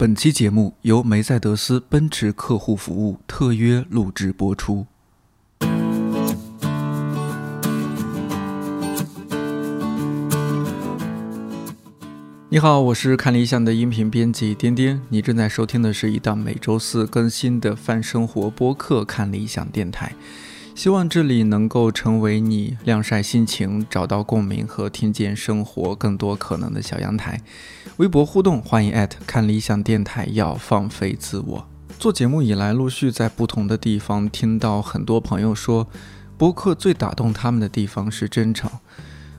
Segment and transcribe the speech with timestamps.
[0.00, 4.86] 本期节目由梅赛德斯奔驰客户服务特约录制播出。
[12.48, 14.98] 你好，我是看理想的音频编辑颠颠。
[15.10, 20.14] 你正在收听的是一档每周四更新的泛生活播客《看理想电台》。
[20.80, 27.38] 希望这里能够成为你晾晒心情、找到共鸣和听见生活更多可能的小阳台。
[27.98, 30.26] 微博互动，欢迎艾特看理想电台。
[30.32, 31.68] 要放飞自我。
[31.98, 35.86] 做节目以来，陆续在不同的地方听到很多朋友说，
[36.38, 38.70] 播客最打动他们的地方是真诚。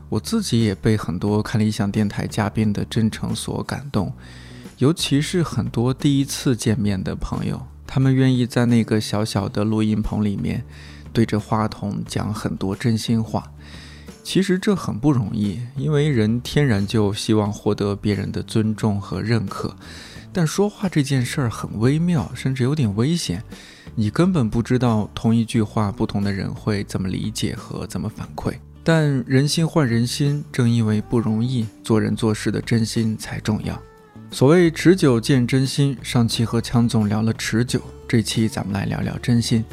[0.09, 4.13] 我自己也被很多看理想电台嘉宾的真诚所感动，
[4.77, 10.63] 尤其是很多第一次见面的朋友，他们愿意在那个小小的录音棚里面。
[11.13, 13.51] 对着话筒讲很多真心话，
[14.23, 19.75] 其实这很不容易，因为人天然就希望获得别人的尊重和认可。
[20.33, 23.43] 但说话这件事儿很微妙，甚至有点危险，
[23.95, 28.53] 你根本不知道同一句话不同的人会怎么理解和怎么反馈。
[28.83, 33.79] 但人心换人心，正因为不容易，做人做事的真心才重要。
[34.31, 39.65] 所谓持久见真心，上期和强总聊了持久，这期咱们来聊聊真心。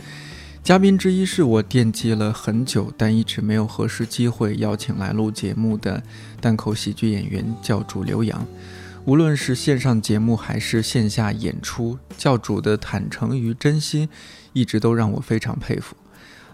[0.69, 6.03] 嘉宾之一是我惦记了很久，但一直没有合适机会邀请来录节目的
[6.43, 8.47] 单口喜剧演员教主刘洋。
[9.07, 14.11] 无论是线上节目还是线下演出，教主的坦诚与真心，
[14.53, 15.97] 一直都让我非常佩服。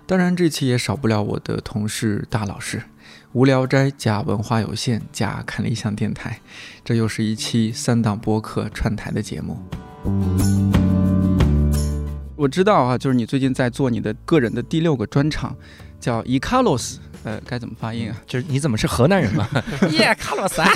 [0.07, 2.85] 当然，这期也少不了我的同事大老师。
[3.33, 6.41] 无聊斋加文化有限加看理想电台，
[6.85, 9.59] 这又是一期三档播客串台的节目。
[12.37, 15.57] 我知道啊，就是你最近在做你的个人的第六个专场，
[16.01, 18.17] 叫伊卡洛斯，呃，该怎么发音啊？
[18.27, 19.49] 就是你怎么是河南人嘛？
[19.93, 20.69] 耶， 卡洛斯啊，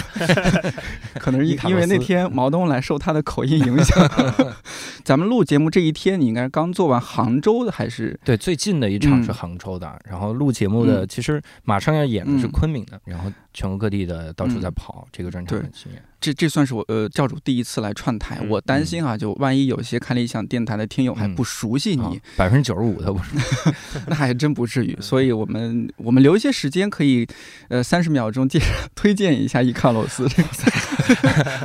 [1.19, 4.09] 可能是因为那天毛东来受他的口音影响。
[5.05, 8.19] 咱们录节目这一天，你应该是刚做完杭州的还是？
[8.25, 16.03] 对，最近的一场是杭州的，然后录节目的其实马上要演的是昆明的，然后全国各地的到处在跑这个专场的巡演。
[16.21, 23.37] 这这算是我呃教主第一次来串台，我担心啊，就万一有些看理想电台的听友还不熟悉你，百分之九十五的不是，
[24.09, 24.97] 那还真不至于。
[25.01, 27.27] 所以我们我们留一些时间，可以
[27.69, 30.73] 呃三十秒钟介绍 推荐一下伊卡洛斯这个赛。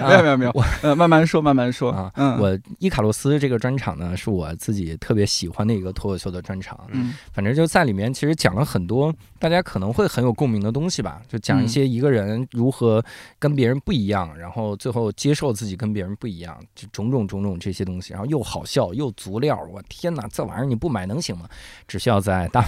[0.07, 2.11] 没有没有没有，我呃慢慢说慢慢说啊。
[2.15, 6.79] 嗯，我伊卡洛斯这个专场呢，是我自己特别喜欢的一个脱口秀的专场。
[6.91, 13.03] 嗯，反正就在里面，其实讲了很多大家可能会很有共鸣的东西吧，就讲一些一个人如何
[13.39, 14.35] 跟别人不一样。
[14.37, 21.47] 然后最后接受自己跟别人不一样，就种种种种这些东西，然后又好笑又足料，我天哪，这玩意儿你不买能行吗？
[21.87, 22.65] 只需要在大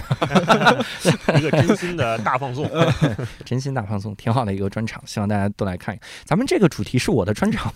[1.38, 2.70] 一个真心的大放送，
[3.46, 5.98] 真心大放送，挺好的一个专场，希望大家都来看。
[6.24, 7.74] 咱们这个主题是我的专场，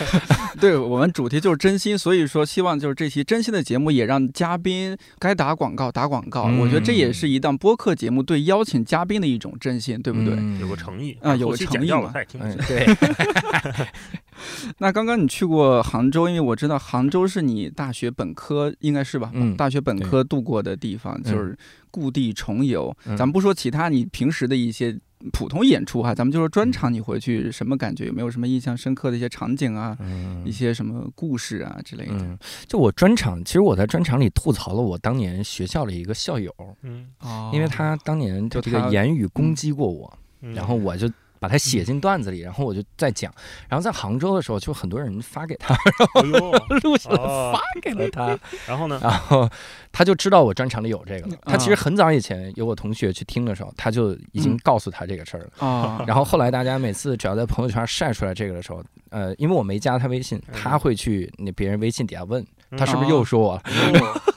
[0.60, 6.44] 对我们主题就是真心，所以说希望就是这期真心的节目也让嘉宾该打广告打广告。
[6.44, 10.36] 我觉得这也是一档播客节目对邀请嘉宾的一种真心，对不对？
[10.60, 12.86] 有个诚意啊，有个诚意嘛，嗯对。
[14.78, 19.30] 那刚刚你去过杭州，因为我知道杭州是你大学本科应该是吧？
[19.32, 21.56] 嗯，大学本科度过的地方，就是
[21.90, 22.94] 故地重游。
[23.16, 24.98] 咱们不说其他，你平时的一些
[25.32, 28.06] 普通演出哈，咱们就说专场，你回去什么感觉？
[28.06, 29.96] 有没有什么印象深刻的一些场景啊？
[30.44, 32.38] 一些什么故事啊之类的？
[32.66, 37.08] 就我专场，其实我在专场里吐槽了我当年学校的一个校友，嗯，
[37.52, 41.10] 因为他当年就这个言语攻击过我，然后我就。
[41.38, 43.32] 把它写进段子里，然后我就再讲。
[43.68, 45.74] 然后在杭州的时候，就很多人发给他，
[46.14, 46.50] 然后
[46.82, 47.16] 录下来
[47.52, 48.38] 发给了他。
[48.66, 48.98] 然后呢？
[49.02, 49.48] 然后
[49.92, 51.36] 他就知道我专场里有这个了。
[51.42, 55.66] 他其实很早以前有我同学去听的时候，他就已经告诉他这个事儿了。
[55.66, 56.04] 啊。
[56.06, 62.44] 然后后来大家每次只要在朋友圈晒出来这个的时候，呃，因为我没加他微信，他会去那别人微信底下问
[62.76, 63.62] 他是不是又说我。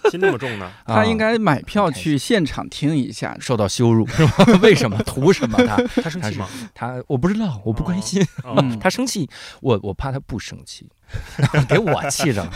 [0.09, 0.71] 心那么重呢？
[0.87, 4.31] 他应该买票去现场听一下，受到羞辱是吗？
[4.61, 4.97] 为什么？
[5.05, 5.57] 图什么？
[5.67, 6.47] 他他生气吗？
[6.73, 8.25] 他我不知道，我不关心。
[8.81, 9.29] 他生气，
[9.61, 10.89] 我我怕他不生气。
[11.67, 12.51] 给我气着了，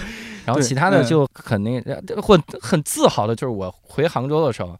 [0.45, 1.81] 然后其他的就很那
[2.21, 4.77] 或很自豪的，就是我回杭州的时候，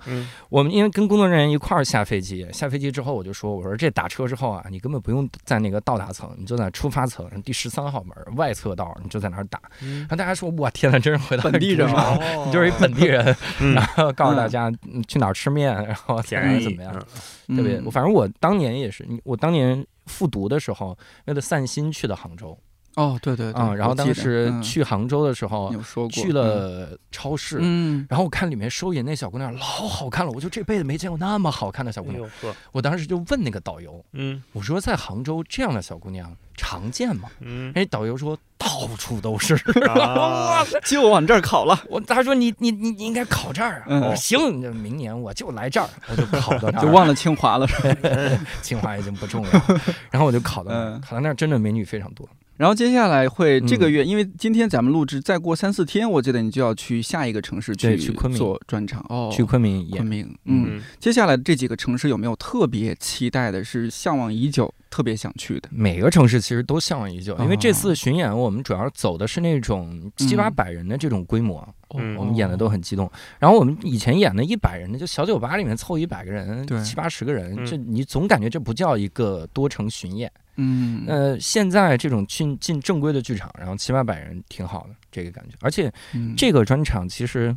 [0.49, 9.59] 我们因为跟工作人员一块儿下飞机，下飞机之后我就说，我说这打车之后啊，你根本不用在那个到达层，你就在出发层第十三号门外侧道，你就在那儿打。
[9.79, 12.17] 然后大家说，我天呐，真是回到本地人吗？
[12.45, 13.23] 你就是一本地人，
[13.73, 14.71] 然后告诉大家
[15.07, 16.93] 去哪儿吃面，然后怎么怎么样，
[17.55, 17.79] 特别。
[17.91, 22.57] 反正我当年也是，我当年复读的时候，为了散心去的杭州。
[22.95, 25.73] 哦，对对啊，然后当时去杭州的时候，
[26.09, 32.29] 去了超市，嗯，然后我看里面收银那小姑娘老好看了，我就这辈子没见过那么好看的小姑娘。
[32.71, 37.29] 我当时就问那个导游，嗯，我说在杭州这样的小姑娘常见吗？
[37.41, 38.37] 嗯，哎，导游说。
[38.65, 39.55] 到处都是。
[39.89, 43.83] 啊， 就往这儿考了，我他说你你你你应该考这儿啊。
[43.89, 46.79] 嗯我说行，那明年我就来这儿，我就考到这儿。
[46.81, 47.67] 就 忘了清华了。
[47.67, 52.25] 是吧清华已经不重要了，然后我就考到那儿，嗯考到那儿真的美女非常多。
[52.55, 65.67] 然后接下来会这个嗯月，因为今天咱们录制，再过三四天，我记得你就要去下一个城市对去昆明做专场哦，去昆明演昆，明，嗯，嗯，接下来这几个城市有没有特别期待的，是向往已久、特别想去的？
[65.71, 70.53] 每个城市其实都向往已久，因为这哦次巡演我们主要走的是那种七八嗯。
[70.53, 72.15] 百人的这种规模，嗯。
[72.17, 73.09] 我们演的都很激动。
[73.39, 77.65] 然后我们以前演的一百人的，就小酒吧里面凑一百个人，七八十个人，嗯。
[77.65, 80.29] 这你总感觉这不叫一个多城巡演。
[80.57, 85.55] 嗯，呃，现在这种进进正规的剧场，然后七八百人挺好的，这个感觉。
[85.61, 87.55] 而且嗯这个专场其实，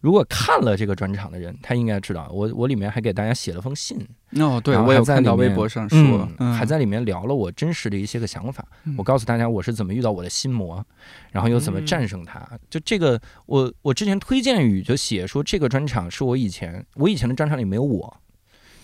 [0.00, 3.96] 如果看了这个专场的人，他应该知道，我我里面还给大家写了封信，
[4.32, 8.66] 哦，对我有还在微博上说，嗯，还在里面聊了我真实的一些个想法。
[8.84, 10.84] 嗯我告诉大家我是怎么遇到我的心魔，
[11.30, 12.46] 然后又怎么战胜它。
[12.68, 18.20] 就这个，我我之前推荐语就写说，这个专场是我以前我以前的专场里没有我，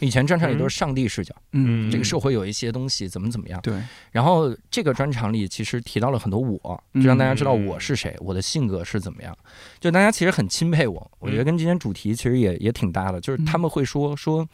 [0.02, 3.60] 以前专场里都是上帝视角，嗯，这个社会有一些东西怎么怎么样。
[3.62, 9.36] 对，然后这个专场里其实提到了很多我，就让大家知道我是谁，我的性格是怎么样。
[9.80, 14.46] 就大家其实很钦佩我，我觉得跟今天主题其实也也挺搭的，就是他们会说说。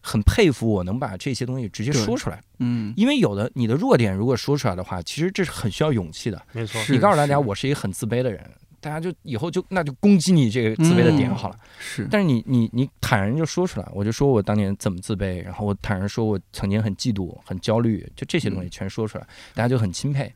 [0.00, 6.40] 很佩服我能把这些东西直接说出来，嗯，因为有的你的弱点如果说出来的话，其实这是很需要勇气的。
[6.52, 8.48] 没错，你告诉大家我是一个很自卑的人，
[8.80, 11.56] 大家就以后就那就攻击你这个自卑的点嗯好了。
[11.78, 20.32] 是，但是你你你坦然就说出来，我就说我当年怎么自卑，然后我坦然说我曾经很嫉妒、很焦虑，就这些东西全说出来，大家就很钦佩，嗯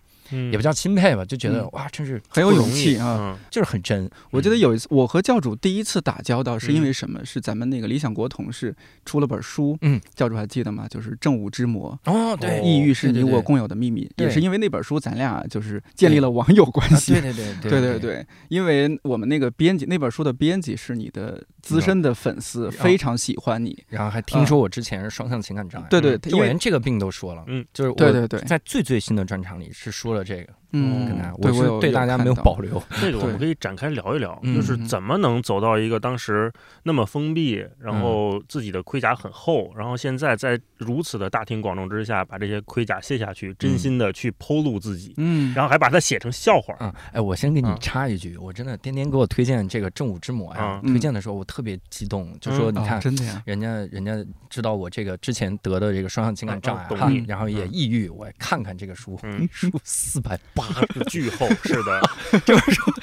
[0.51, 3.19] 也不叫钦佩吧，就觉得嗯哇，真是很有勇气啊。
[3.21, 4.11] 嗯就是很真。
[4.31, 7.25] 我记得有一次，我和教主第一次打交道是因为什么？
[7.25, 8.75] 是咱们那个理想国同事
[9.05, 10.87] 出了本书，嗯，教主还记得吗？
[10.89, 11.99] 就是《正午之魔》。
[12.13, 17.13] 哦，对，哦抑郁是你我共有的秘密，对也是因为那本书，咱俩就是建立了网友关啊系。
[17.13, 23.85] 对对对对对对对，因为我们那个编辑那本书的编辑是你的资深的粉丝，非常喜欢你。
[23.89, 32.59] 然后还听说我之前是双向情感障碍，对对，我连这个病都说了，嗯，就是我对对对在最最新的专场里是说了这个，嗯，跟大家，对我是对大家没有保。
[32.63, 36.53] 留，这个我们可以展开聊一聊，嗯就是怎么能走到一个当时
[36.85, 46.77] 那么封闭，然后嗯自己的盔甲很厚，然后现在在如此的大庭广众之下把这些盔甲卸下去，真心的去剖露自己，嗯，然后还把它写成笑话。
[46.81, 53.01] 嗯，哎，我先给你嗯插一句，我真的天天给我推荐这个《正午之魔》呀，嗯推荐的时候我特别激动，就说你看。
[53.01, 54.13] 真的呀，人家人家
[54.49, 56.87] 知道我这个之前得的这个双向情感障碍
[57.27, 60.62] 然后也抑郁，我看看这个书，嗯， 书四百八，
[61.09, 62.01] 巨厚，是的，
[62.45, 62.95] 就是说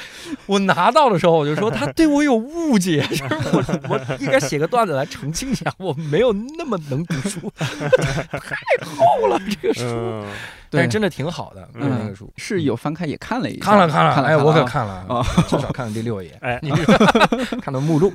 [0.45, 3.23] 我拿到的时候我就说他对我有误解，就是
[3.53, 10.25] 我我应该写个段子来澄清一下，我没有那么能读书， 太厚了这个书，嗯，
[10.69, 11.89] 但是对真的挺好的，嗯。
[11.89, 12.31] 那个书。
[12.37, 15.25] 是有翻开也看了一下，看了看了，看了，哎，我可啊看了，哦。
[15.47, 16.37] 至少看了第六页。
[16.41, 16.69] 哎，你
[17.61, 18.13] 看到目录，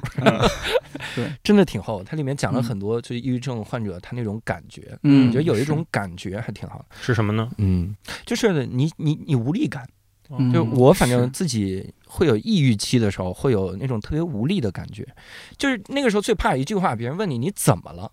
[1.15, 2.03] 对，真的挺厚。
[2.05, 5.27] 它里面讲了很多，就是抑郁症患者他那种感觉，嗯。
[5.29, 6.85] 我觉得有一种感觉还挺好的。
[7.01, 7.15] 是。
[7.15, 7.49] 什么呢？
[7.59, 7.95] 嗯，
[8.27, 9.87] 就是你你你无力感，
[10.31, 15.07] 嗯就我反正自己会有抑郁期的时候，会有那种特别无力的感觉。
[15.59, 18.11] 就是那个时候最怕一句话，别人问你你怎么了，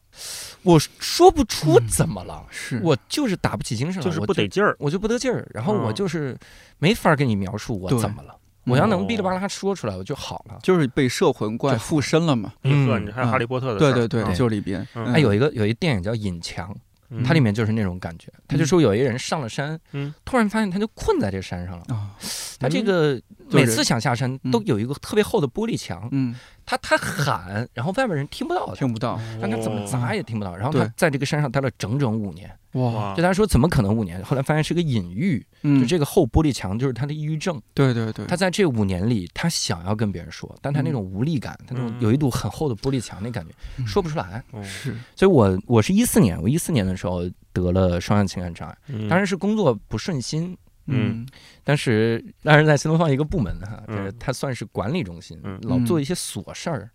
[0.63, 4.75] 我说不出嗯怎么了，是我就是打不起精神了，就是不得劲儿。
[4.79, 6.35] 我就不得劲儿，然后我嗯就是
[6.79, 8.35] 没法跟你描述我怎么了。
[8.65, 10.59] 我要能哦哔哩吧啦说出来，我就好了。
[10.61, 12.53] 就是被摄魂怪附身了嘛。
[12.63, 13.79] 嗯你还有哈利波特的？
[13.79, 16.71] 对对对，对就里边，嗯嗯还有一个有一电影叫《隐墙》，
[17.09, 18.31] 嗯它里面就是那种感觉。
[18.47, 21.85] 他就说有一个人上了山，嗯突然发现他就困在这山上了。
[21.89, 22.11] 啊，
[22.59, 24.51] 他这个就是每次想下山嗯。
[24.51, 30.55] 都有一个特别厚的玻璃墙，嗯，他他喊，然后外面人听不到，听不到，但他怎么砸也听不到。
[30.55, 33.15] 然后他在这个山上待了整整五年，哇，哇。
[33.15, 34.23] 就他说怎么可能五年？
[34.23, 35.81] 后来发现是个隐喻，嗯。
[35.81, 37.61] 就，这个厚玻璃墙就是他的抑郁症。
[37.73, 42.01] 对对对，他在这五年里，他想要跟别人说，但他那种无力感，他那种嗯。
[42.01, 43.87] 有一堵很厚的玻璃墙那感觉，嗯。
[43.87, 44.43] 说不出来。
[44.51, 47.21] 哦是，所以我我是一四年，我一四年的时候
[47.53, 49.07] 得了双向情感障碍，嗯。
[49.07, 51.25] 当然是工作不顺心，嗯。
[51.63, 56.89] 当时当时在新东方一个部门哈，嗯就是它算是管理中心嗯，老做一些琐事儿。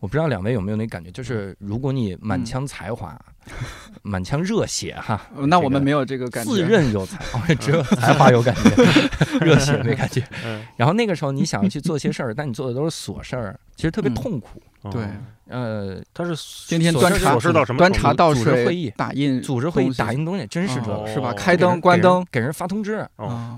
[0.00, 3.18] 我不知道两位有没有那感觉，就是如果你满腔才华、
[4.02, 10.22] 满腔热血哈，呃那我们没有有这个感觉，自认有才，哦 只有才华有感觉， 热血没感觉。
[10.44, 10.62] 嗯。
[10.76, 14.14] 然后那个时候你想要去做些事儿，但你做的都是琐事儿，其实特别嗯。
[14.14, 14.62] 痛苦。
[14.82, 14.90] 哦。
[14.90, 15.04] 对
[15.46, 16.34] 呃，他是
[16.68, 21.30] 天天端茶琐事到什么端茶倒水组织会议打印组织会议打印东西真是这是吧？
[21.30, 21.34] 哦。
[21.36, 23.06] 开灯关灯，给人发通知。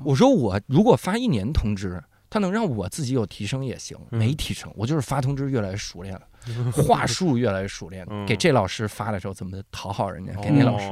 [0.04, 6.22] 我说我如果发一年通知，它能让我自己有提升也行，没提升，我就是发通知越来越熟练了。
[6.72, 10.32] 话术越来越熟练，给这老师发的时候怎么讨好人家？
[10.40, 10.88] 给那老师，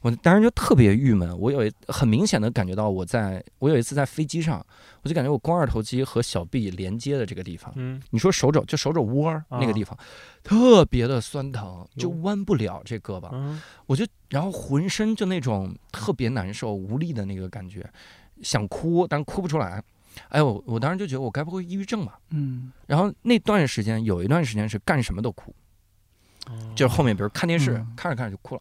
[0.00, 1.38] 我当时就特别郁闷。
[1.38, 4.64] 我有一很明显的感觉到，我在我有一次在飞机上，
[5.02, 9.94] 我就感觉我肱二头肌和小臂连接的这个地方，嗯，你说手肘就手肘窝那个地方，
[10.42, 13.54] 特别的酸疼，就弯不了这胳膊，
[13.84, 17.86] 我就然后浑身就那种特别难受、无力的那个感觉，
[18.40, 19.82] 想哭，但哭不出来。
[20.28, 22.18] 哎，我我当时就觉得我该不会抑郁症吧？
[22.30, 25.54] 嗯，然后那段时间有一段时间是干什么都哭，
[26.74, 28.60] 就是后面比如看电视看着看着就哭了，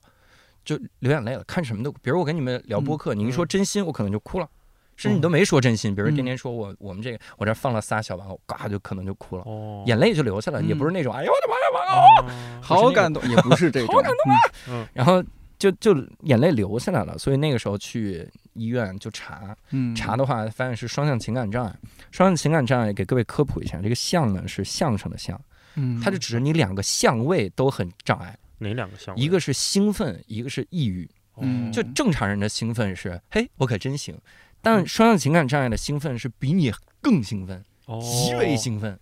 [0.64, 1.44] 就流眼泪了。
[1.46, 4.50] 看什么都，比如我跟你们聊播客，你一说真心，我可能就哭了，
[4.96, 9.44] 甚至你都没说真心，比如天天说我我们这个我这放了仨小玩偶，嘎就可能就哭了，
[9.86, 15.24] 眼泪就流下来，也不是那种哎呦我的妈呀，玩偶好感动，也不是这种，好感动啊，嗯，然后。
[15.72, 19.56] 就就眼泪流下来了，所以那个时候去医院就查，
[19.96, 21.76] 查的话发现是双向情感障碍。
[22.12, 25.40] 双向情感障碍给各位科普一下，这个“相”呢是相声的“相”，
[25.76, 28.38] 嗯，它就指你两个相位都很障碍。
[28.60, 29.16] 哪两个相？
[29.18, 31.10] 一个是兴奋，一个是抑郁。
[31.38, 34.16] 嗯，就正常人的兴奋是嘿我可真行，
[34.62, 37.64] 但双向情感障碍的兴奋是比你更兴奋，
[38.02, 38.98] 极为兴奋。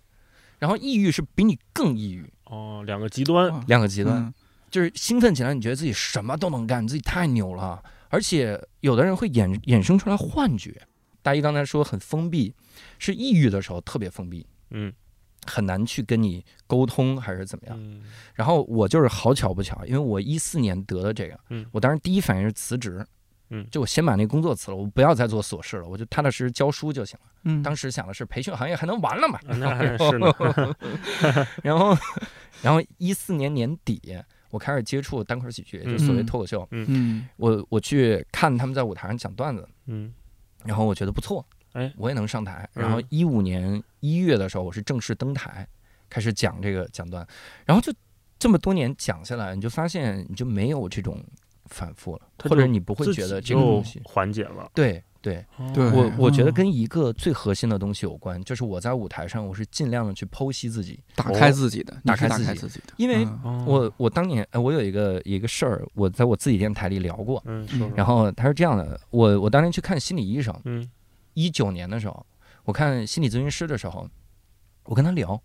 [0.59, 2.25] 然后抑郁是比你更抑郁。
[2.45, 4.33] 哦，两个极端，两个极端。
[4.73, 7.79] 就是兴奋起来，你觉得自己什么都能干，自己太牛了。
[8.09, 10.81] 而且有的人会衍衍生出来幻觉。
[11.21, 12.55] 大一刚才说很封闭，
[12.97, 14.91] 是抑郁的时候特别封闭，嗯，
[15.45, 18.01] 很难去跟你沟通还是怎么样。
[18.33, 23.05] 然后我就是好巧不巧，因为我一四年得的这个，嗯，我当时第一反应是辞职，
[23.51, 27.31] 嗯，就我先把那工作辞了，我不要再做琐事了，我就踏踏实实教书就行了。
[27.43, 29.39] 嗯，当时想的是培训行业还能完了嘛？
[31.61, 31.95] 然后，
[32.63, 34.17] 然后一四年年底。
[34.53, 36.67] 我开始接触单口喜剧，就所谓脱口秀。
[36.69, 39.67] 嗯，我我去看他们在舞台上讲段子。
[39.87, 40.13] 嗯，
[40.63, 42.69] 然后我觉得不错，哎，我也能上台。
[42.71, 45.67] 然后一五年一月的时候，我是正式登台，
[46.07, 47.27] 开始讲这个讲段。
[47.65, 47.91] 然后就
[48.37, 51.19] 这么多年讲下来，你就发现你就没有这种
[51.65, 54.69] 反复了，或者你不会觉得这个东西缓解了。
[54.75, 55.03] 对。
[55.23, 62.93] 对，我我觉得跟一个最核心的东西有关，就是我在舞台上，我是尽量的去剖析自己，打开自己的，打开自己的。
[62.97, 63.25] 因为
[63.65, 67.41] 我我当年，我有一个一个事儿，我在我自己电台里聊过，
[67.95, 70.53] 然后他是这样的，我我当年去看心理医生，
[71.35, 72.25] 一九年的时候，
[72.65, 74.05] 我看心理咨询师的时候，
[74.83, 75.41] 我跟他聊。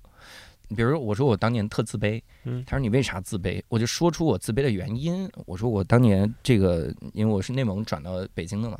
[0.76, 2.20] 比如我说我当年特自卑，
[2.66, 3.62] 他说你为啥自卑？
[3.68, 5.28] 我就说出我自卑的原因。
[5.46, 8.78] 我说我当年这个，因为我是内蒙转到北京的嘛，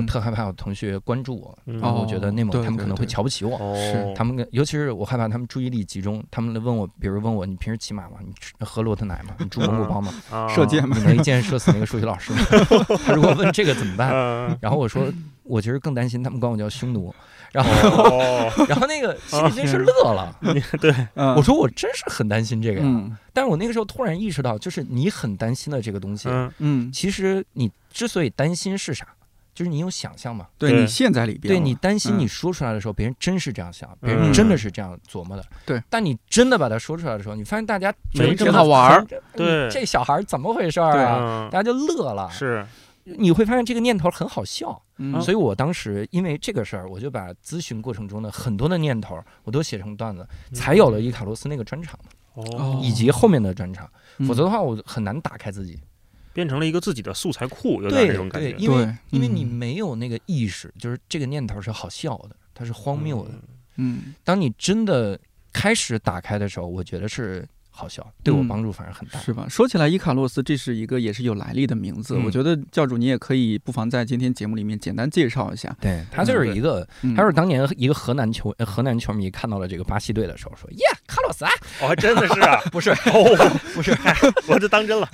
[0.00, 3.58] 我特害怕我同学关注我，然后我觉得内蒙他们可能会瞧不起我，
[4.14, 8.16] 他们尤其是我害怕他们注意力集中，他们问我，比如问我你平时骑马吗？
[8.24, 9.34] 你喝骆驼奶吗？
[9.38, 10.12] 你住蒙古包吗？
[10.48, 10.96] 射箭吗？
[10.98, 12.38] 你能一箭射死那个数学老师吗？
[13.04, 14.08] 他如果问这个怎么办？
[14.60, 15.06] 然后我说
[15.42, 17.14] 我其实更担心他们管我叫匈奴。
[17.52, 20.36] 然后， 然后那个心理咨询师乐了。
[20.80, 23.10] 对，我说我真是很担心这个呀。
[23.32, 29.06] 但是我那个时候突然意识到，就是你很担心的这个东西，嗯，其实你之所以担心是啥？
[29.54, 30.46] 就是你有想象嘛？
[30.58, 31.54] 对你陷在里边。
[31.54, 35.42] 对你担心你说出来的时候，别人真是这样想，别人真的是这样琢磨的。
[35.64, 35.82] 对。
[35.88, 39.06] 但你真的把它说出来的时候，你发现大家没这么好玩儿。
[39.32, 41.48] 对，这小孩怎么回事啊？
[41.50, 42.28] 大家就乐了。
[42.30, 42.66] 是。
[43.16, 44.82] 你会发现这个念头很好笑，
[45.22, 51.96] 所以我当时因为这个事儿，我就把咨询过程中的很多的念头我都写成段子，才有了伊卡洛斯那个专场
[52.34, 53.88] 哦，以及后面的专场。
[54.26, 55.78] 否则的话，我很难打开自己，
[56.32, 58.50] 变成了一个自己的素材库，有点这种感觉。
[58.58, 63.30] 因为因为你没有那个意识，就是这个念头是好笑的，它是荒谬的。
[63.76, 65.18] 嗯，当你真的
[65.52, 67.46] 开始打开的时候，我觉得是。
[67.78, 69.46] 好笑，对我帮助反而很大，是吧？
[69.50, 72.16] 说起来，伊卡洛斯这是一个也是有来历的名字。
[72.16, 75.76] 我觉得教主你也可以不妨在今天节目里面简单介绍一下。
[75.78, 81.50] 对他就是一个，他是当年一个河南球河南球迷看到了这个巴西队的时候说：“耶，卡洛斯啊！”
[81.82, 83.94] 哦，真的是啊，不是哦，不是，
[84.48, 85.06] 我这当真了。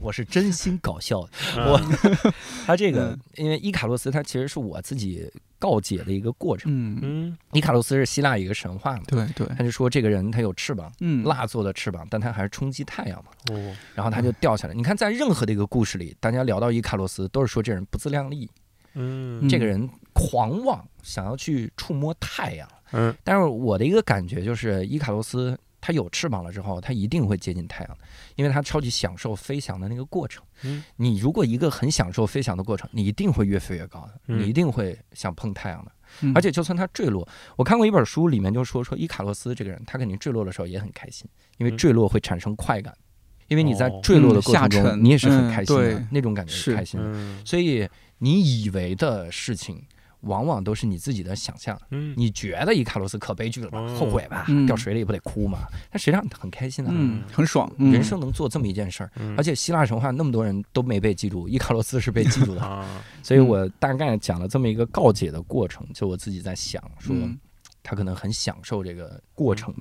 [0.00, 1.20] 我是真心搞笑。
[1.20, 1.80] 我
[2.66, 5.30] 他这个，因为伊卡洛斯他其实是我自己。
[5.56, 6.70] 告解的一个过程。
[6.70, 9.02] 嗯嗯，伊卡洛斯是希腊一个神话嘛？
[9.06, 13.30] 对对，他就说这个人他有翅膀，嗯，蜡做的翅膀，但他还是冲击太阳嘛。
[13.50, 14.74] 哦，然后他就掉下来。
[14.74, 18.50] 你看，在任何的一个故事里，大家聊到伊卡洛斯，都是说这人不自量力，
[18.92, 22.68] 嗯，这个人狂妄，想要去触摸太阳。
[22.92, 25.58] 嗯，但是我的一个感觉就是，伊卡洛斯。
[25.86, 27.98] 它有翅膀了之后，它一定会接近太阳，
[28.36, 30.42] 因为它超级享受飞翔的那个过程。
[30.62, 35.92] 嗯，你如果一个很享受飞翔的过程，你一定会越飞越高的，你一定会想碰太阳的。
[36.34, 42.96] 而且就算它坠落，我看过一本书，里面就说说伊卡洛斯这个人，他肯定坠落的时候也很开心，因为坠落会产生快感，
[43.48, 47.44] 因为你在坠落的过程中，你也是很开心的，那种感觉是开心的。
[47.44, 47.86] 所以
[48.16, 49.84] 你以为的事情。
[50.24, 51.78] 往往都是你自己的想象。
[51.90, 53.78] 嗯，你觉得伊卡洛斯可悲剧了吧？
[53.80, 54.44] 哦后悔吧？
[54.48, 55.60] 嗯掉水里不得哭吗？
[55.90, 56.90] 但实际上很开心的。
[56.92, 65.86] 嗯，很爽，嗯人生能做这么一件事儿，嗯而且希腊神话那么多人都没被记住，伊卡洛斯是被记住的， 啊，所以我大概讲了这么一个告解的过程。
[65.94, 67.38] 就我自己在想，说嗯
[67.84, 69.72] 他可能很享受这个过程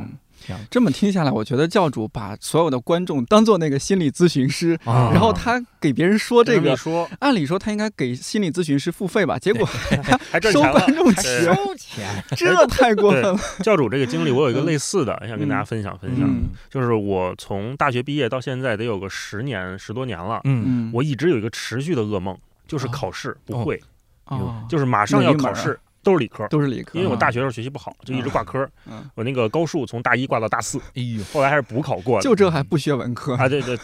[0.45, 0.61] 这样。
[0.69, 5.09] 这么听下来，我觉得教主把所有的观众当做那个心理咨询师，啊。
[5.13, 6.75] 然后他给别人说这个，
[7.19, 9.65] 按理说他应该给心理咨询师付费吧，结果
[10.29, 10.61] 还赚收。
[10.61, 13.39] 观众钱，收钱， 这太过分了。
[13.63, 16.27] 教主这个经历，我有一个类似的，想跟大家分享分享。
[16.27, 16.49] 嗯。
[16.69, 22.89] 就是我从大学毕业到现在得有个十年十多年了，嗯，嗯，我一直有一个持续的噩梦，就是哦。
[22.91, 23.81] 考试不会，
[24.25, 24.65] 哦。
[24.67, 26.47] 就是马上要考试，都是理科。
[26.49, 28.69] 都是理科，因为我大学时候学习不好，就一直挂科。
[28.85, 32.23] 嗯，我那个高数从大一挂到大四，哎呦，后来还是补考过的。
[32.23, 33.77] 就这还不学文科，啊，对对，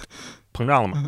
[0.53, 1.03] 膨胀了嘛。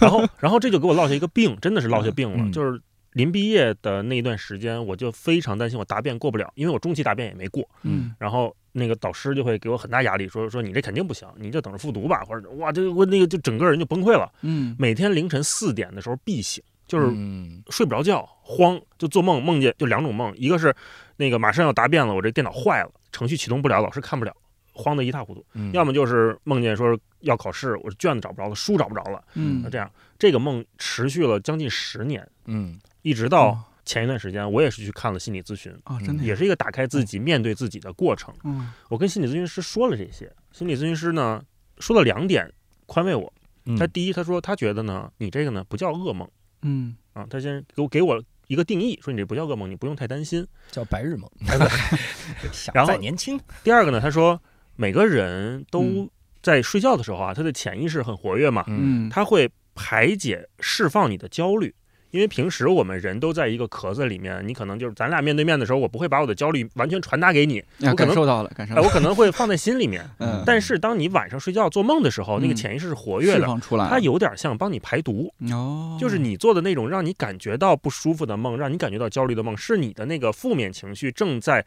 [0.00, 2.38] 然后，然后这就给我落下一个病，真的是落下病了。
[2.38, 2.80] 嗯就是
[3.12, 7.68] 临毕业的那一段时间，我就非常担心我答辩过不了，因为我中期答辩也没过。
[7.82, 14.32] 嗯然后那个导师就会给我很大压力，说说你这肯定不行，你就等着复读吧，或者哇，这我那个就整个人就崩溃了。
[14.40, 17.62] 嗯每天凌晨四点的时候必醒，就是嗯。
[17.70, 20.74] 睡不着觉，慌，就做梦，梦见就两种梦，一个是
[21.16, 24.36] 那个马上要答辩了，我这电脑坏了，程序启动不了，老师看不了，
[24.74, 25.72] 慌得一塌糊涂；嗯。
[25.72, 29.62] 要么就是梦见说要考试，我卷子找不着了，书找不着了，嗯。
[29.62, 29.90] 那这样。
[30.18, 38.34] 这个梦持续了将近十年，嗯一直到前一段时间，我也是去看了心理咨询，啊，真的也是一个打开自己、面对自己的过程。
[38.44, 38.70] 嗯。
[38.90, 41.42] 我跟心理咨询师说了这些，心理咨询师呢
[41.78, 42.52] 说了两点
[42.86, 43.32] 宽慰我。
[43.64, 43.76] 嗯。
[43.76, 46.28] 他第一，他说他觉得呢，你这个呢不叫噩梦
[46.62, 50.46] 嗯啊，他先给我给我一个定义，说你这不叫噩梦，你不用太担心。
[50.70, 51.30] 叫白日梦，
[52.52, 54.40] 想 然后年轻，第二个呢，他说
[54.76, 56.10] 每个人都嗯
[56.42, 61.74] 在睡觉的时候啊，他的潜意识很活跃嘛，嗯，他会排解、释放你的焦虑。
[62.12, 70.08] 因为平时我们人都在一个壳子里面，你可能就是咱俩面对面的时候，我不会把我的焦虑完全传达给你，我可能感受到了，感受哎，到了，我可能会放在心里面。
[70.18, 73.46] 嗯，但是当你晚上睡觉做梦的时候，那个嗯潜意识是活跃的，
[73.88, 81.64] 它有点像帮你排毒，哦，就是你做的那种让你感觉到不舒服的梦，让你感觉到焦虑的梦，是你的那个负面情绪正在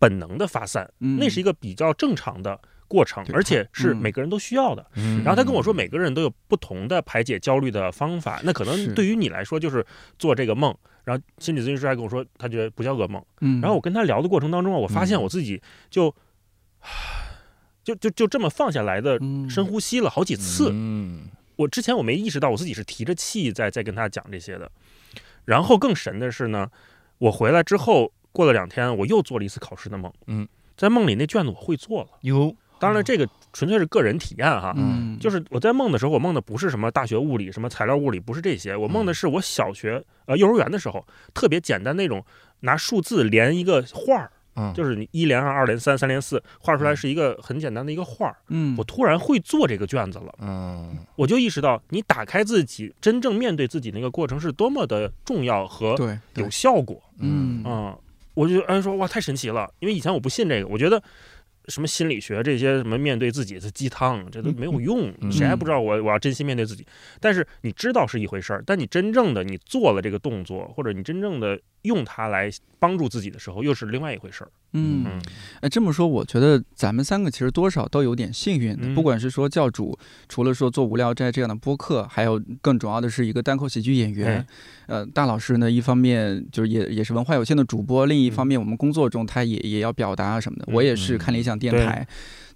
[0.00, 2.58] 本能的发散，嗯那是一个比较正常的
[2.94, 4.86] 过程，而且是嗯每个人都需要的。
[4.94, 8.40] 嗯然后他跟我说，每个人都有不同的排解焦虑的方法。
[8.44, 9.84] 那可能对于你来说就是
[10.16, 13.20] 做这个梦，然后心理咨询师还跟我说，他觉得不叫噩梦。
[13.40, 16.14] 嗯，然后我跟他聊的过程当中啊，我发现嗯我自己就
[17.82, 20.70] 就就就这么放下来的嗯深呼吸了好几次。
[20.72, 24.70] 嗯我之前我没意识到我自己是提着气在在跟他讲这些的。
[25.44, 26.70] 然后更神的是呢，
[27.18, 30.12] 我回来之后过了两天，我又做了一次考试的梦。
[30.26, 32.08] 嗯，在梦里那卷子我会做了。
[32.22, 34.74] 有当然，这个纯粹是个人体验哈。
[34.76, 38.76] 嗯，就是我在梦的时候，我梦的不是什么大学物理、什么材料物理，不是这些。
[38.76, 42.24] 我梦的是我小学呃幼儿园的时候，特别简单那种
[42.60, 48.36] 拿数字连一个画儿，嗯就是你一连二、二连三、三连四，画出来是一个很简单的一个画儿。
[48.48, 55.96] 嗯，我突然会做这个卷子了，嗯我就意识到你打开自己，真正面对自己那个过程是多么的重要和
[56.34, 57.02] 有效果。
[57.18, 57.96] 嗯嗯，
[58.34, 61.02] 我就哎说哇太神奇了，因为以前我不信这个，我觉得
[61.68, 66.86] 什么心理学这些什么面对自己的鸡汤，这都没有用，嗯谁还不知道我我要真心面对自己？
[67.20, 74.50] 但是你知道是一回事儿，但你真正的你做了这个动作，或者你真正的用它来帮助自己的时候，又是另外一回事儿。
[74.72, 75.04] 嗯。
[75.06, 75.22] 嗯
[75.62, 78.82] 哎，这么说，我觉得咱们三个其实多少都有点幸运的。
[78.82, 79.96] 嗯不管是说教主，
[80.28, 84.38] 除了说做无聊斋这样的播客，还有更主要的是一个单口喜剧演员。
[84.38, 84.46] 哎
[84.86, 90.64] 呃，大老师呢，一方面就是也也是文化有限的主播，另一方面我们工作中他也也要表达什么的。
[90.68, 92.06] 嗯我也是看理想电台。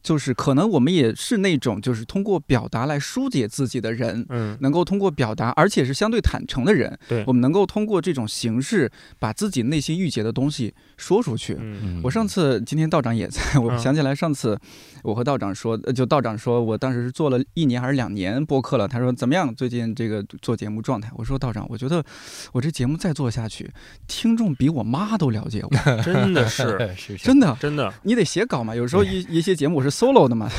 [0.03, 4.57] 就是可能我们也是那种就是通过表达来疏解自己的人，嗯。
[4.61, 7.25] 能够通过表达，而且是相对坦诚的人，对。
[7.27, 11.57] 我们能够通过这种形式把自己内心郁结的东西说出去。
[11.59, 14.59] 嗯我上次今天道长也在， 我嗯想起来上次
[15.03, 19.55] 我和道长说，呃就道长说我当时是做了一年还是两年播客了，他说怎么样？
[19.55, 21.11] 最近这个做节目状态？
[21.15, 22.05] 我说道长，我觉得
[22.53, 23.71] 我这节目再做下去，
[24.07, 25.71] 听众比我妈都了解我，
[26.03, 26.77] 真的是
[27.23, 27.57] 真的。
[27.61, 30.51] 真的，你得写稿嘛，有时候一一些节目我是 solo 的嘛，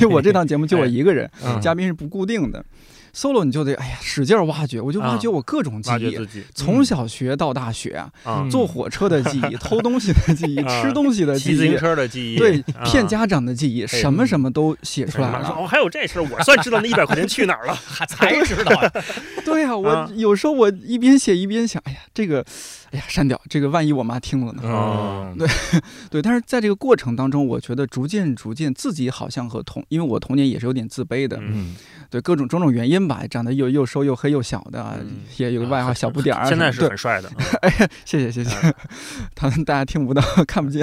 [0.00, 2.64] 为我这档节目就我一个人，嗯嘉宾是不固定的
[3.18, 6.18] ，solo 你就得哎呀使劲儿挖掘，我就挖掘我各种记忆，
[6.54, 15.48] 从小学到大学啊，坐火车的记忆， 偷东西的记忆，啊吃东西的记骑自行忆，车的记忆，对，啊骗家长的记忆，什么什么都写出来了。
[15.48, 17.74] 哎哦，还有这事儿，我算知道那一百块钱去哪儿了。
[17.86, 18.92] 还才知道呀，
[19.44, 22.44] 对呀、我啊有时候我一边写一边想，哎呀，这个，
[22.90, 24.62] 哎呀，删掉这个，万一我妈听了呢？
[24.64, 25.46] 哦，对
[26.10, 31.76] 对，但是在这个过程当中，我觉得逐渐逐渐自己好像和童，因为我童年也是有点自卑的，嗯，
[32.08, 35.04] 对各种种种原因吧，长得又又瘦又黑又小的，
[35.36, 36.46] 也有个外号小不点儿。
[36.46, 38.74] 现在是很帅的，哎呀，谢谢谢谢，
[39.36, 40.80] 他们大家听不到看不见，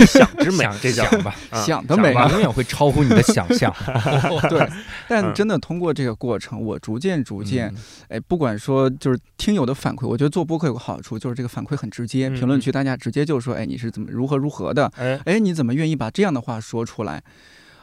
[0.00, 3.70] 一想之美，这叫吧， 想的美啊，永远会超乎你的想象。
[4.48, 4.66] 对，
[5.08, 7.70] 但真的通过这个过程，我逐渐逐渐，
[8.08, 17.22] 哎，不管说就是听友的反馈，我觉得做播客有个好处，就是这个反馈很直接，评论区大家直接就说，哎，你是怎么如何如何的，哎哎，你怎么愿意把这样的话说出来？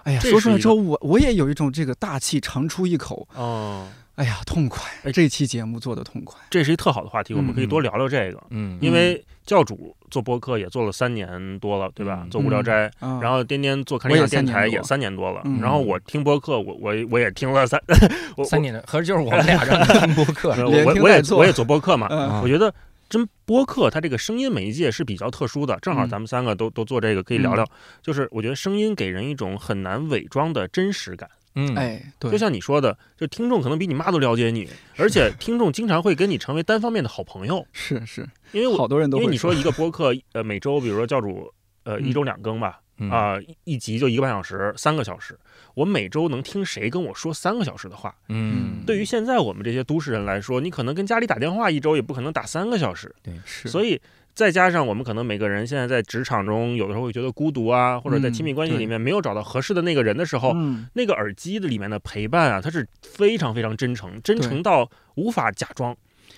[0.03, 3.87] 哎呀，说出来之后，我我也有一种这个大气长出一口哦。
[4.15, 4.83] 哎呀，痛快！
[5.11, 8.43] 这期节目做的痛快，这是一特好的话题，我们可以多聊聊这个。
[8.49, 12.27] 嗯，因为教主做播客也做了三年多了，对吧？
[12.29, 15.41] 做无聊斋，然后颠颠做看理想电台也三年多了。
[15.59, 17.81] 然后我听播客，我我我也听了三
[18.45, 20.49] 三年的，合着就是我们俩人 听播客。
[20.65, 22.41] 我我也我也做播客嘛。
[22.43, 22.71] 我觉得
[23.11, 27.67] 真播客它这个声音媒介是比较特殊的，正好咱们三个都都做这个，可以聊聊。
[28.01, 31.29] 就是我觉得声音给人一种很难伪装的真实感。
[31.55, 37.67] 嗯，哎，对，就像你说的，就听众可能比你妈都了解你，而且听众经常会跟你成为单方面的好朋友。
[37.73, 45.37] 是是，因为好多人都因为你说 一个播客，呃，每周比如说教主，呃，一周两更吧，啊，一集就一个半小时，三个小时，
[45.73, 48.13] 我每周能听谁跟我说三个小时的话？
[48.29, 53.13] 嗯，对于现在我们这些都市人来说，你可能跟家里打电话一周也不可能打三个小时。
[53.23, 53.99] 对，是，所以。
[54.33, 60.55] 再加上我们可能每个人现在在职场中，有的时候会觉得孤独啊，或者在亲密关系里面没有找到合适的那个人的时候，
[60.93, 65.93] 那个耳机的里面的陪伴啊，它是非常非常真诚，真诚到无法假装。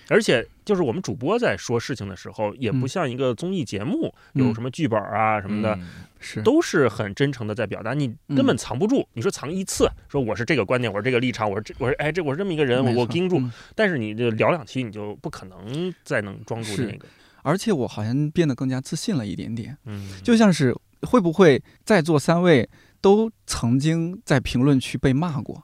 [0.10, 5.78] 而且就是我们主播在说事情的时候，也不像一个综艺节目有什么剧本啊什么的，
[6.19, 9.08] 是都是很真诚的在表达，你根本藏不住。
[9.13, 13.41] 你说藏一次，说我是这个观点，我是这个立场，我是这我是哎这我是这么一个人，我盯住。
[13.76, 17.06] 但是你这聊两期，你就不可能再能装住那个。
[17.41, 22.69] 而且我好像变得更加自信了一点点，嗯，就像是会不会在座三位
[23.02, 25.63] 都曾经在评论区被骂过，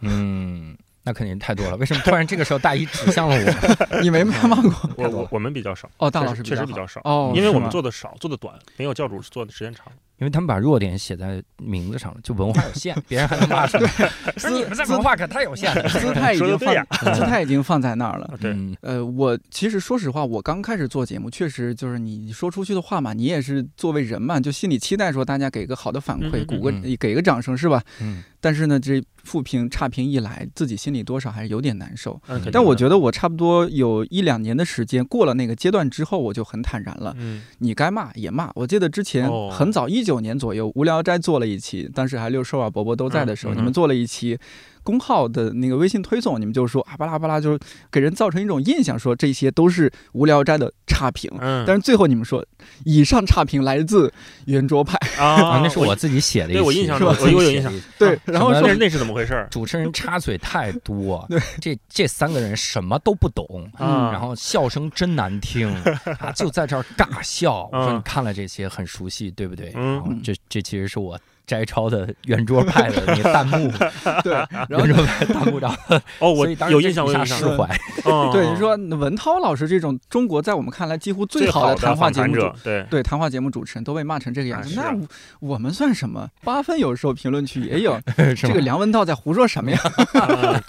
[0.00, 0.76] 嗯。
[1.10, 3.98] 那肯定太多了，为什么突然这个时候大一指向了我？
[4.00, 9.86] 你没骂过我，我我们比较少哦，大老师确实比较少哦，因为我们做的少，做的短，没有教主做的时间长。
[10.18, 13.90] 因为他们把弱点写在名字上了，就文化有限，别人还能骂出来。
[14.36, 18.38] 说你们这文化可太有限了，姿态已经放，姿态已经放在那儿了。
[18.38, 27.82] 对，呃，我其实说实话，我刚开始做节目，确实就是你说出去的话嘛，你也是作为人嘛，就心里期待说大家给个好的反馈，鼓个给个掌声是吧？
[28.00, 28.22] 嗯。
[28.40, 32.20] 但是呢，这负评差评一来，自己心里多少还是有点难受。
[32.50, 37.14] 但我觉得我差不多有一两年的时间过了那个阶段之后，我就很坦然了。
[37.18, 38.50] 嗯，你该骂也骂。
[38.54, 44.38] 我记得之前很早一九年左右，无聊斋做了一期，当时还六兽啊、伯伯都在的时候，你们做了一期。
[44.82, 47.58] 公号的那个微信推送，你们就说啊巴拉巴拉，就是
[47.90, 51.30] 给人造成一种印象，说这些都是无聊斋的差评。
[51.40, 52.44] 嗯，但是最后你们说，
[52.84, 54.12] 以上差评来自
[54.46, 57.16] 圆桌派啊，那是我自己写的，对我印象是吧？
[57.20, 57.72] 我有印象。
[57.98, 59.46] 对，然后那那是怎么回事？
[59.50, 63.46] 主持人插嘴太多， 对，这这三个人什么都不懂，
[63.78, 65.72] 嗯，然后笑声真难听，
[66.18, 67.68] 啊，就在这儿尬笑。
[67.72, 69.72] 我说你看了这些很熟悉，对不对？
[69.76, 71.18] 嗯，这这其实是我。
[71.50, 73.68] 摘抄的圆桌派的那弹幕，
[74.22, 74.34] 对，
[74.68, 75.76] 圆桌派弹幕上，
[76.20, 77.66] 哦，我有印象，一下释怀。
[78.32, 84.96] 对，你说文涛老师这种中国在我们看来几乎最好的谈话节目主，对对，谈话节目主持人都被骂成这个样子，那
[85.40, 86.28] 我们算什么？
[86.44, 88.00] 八分有时候评论区也有，
[88.38, 89.80] 这个梁文道在胡说什么呀？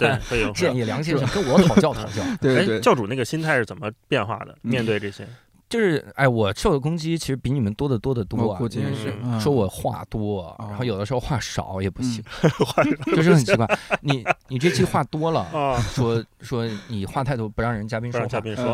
[0.00, 2.22] 对，会有建议梁先生跟我讨教讨教。
[2.40, 4.56] 对对，教主那个心态是怎么变化的？
[4.62, 5.24] 面对这些？
[5.72, 8.58] 就是哎，我受的攻击其实比你们多得多得多啊！
[8.58, 12.22] 估计是说我话多，然后有的时候话少也不行
[13.16, 13.66] 就是很奇怪。
[14.02, 18.26] 你你这期话多了，说说你话太多，不让人嘉宾说话。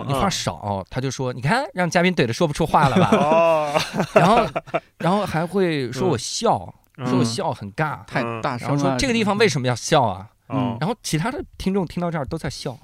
[0.08, 3.80] 你话少，他就说你看让嘉宾怼的说不出话了吧？
[4.12, 4.44] 然后
[4.98, 6.74] 然后还会说我笑，
[7.06, 8.76] 说我笑很尬，太大声。
[8.76, 10.28] 说这个地方为什么要笑啊？
[10.80, 12.76] 然后其他的听众听到这儿都在笑，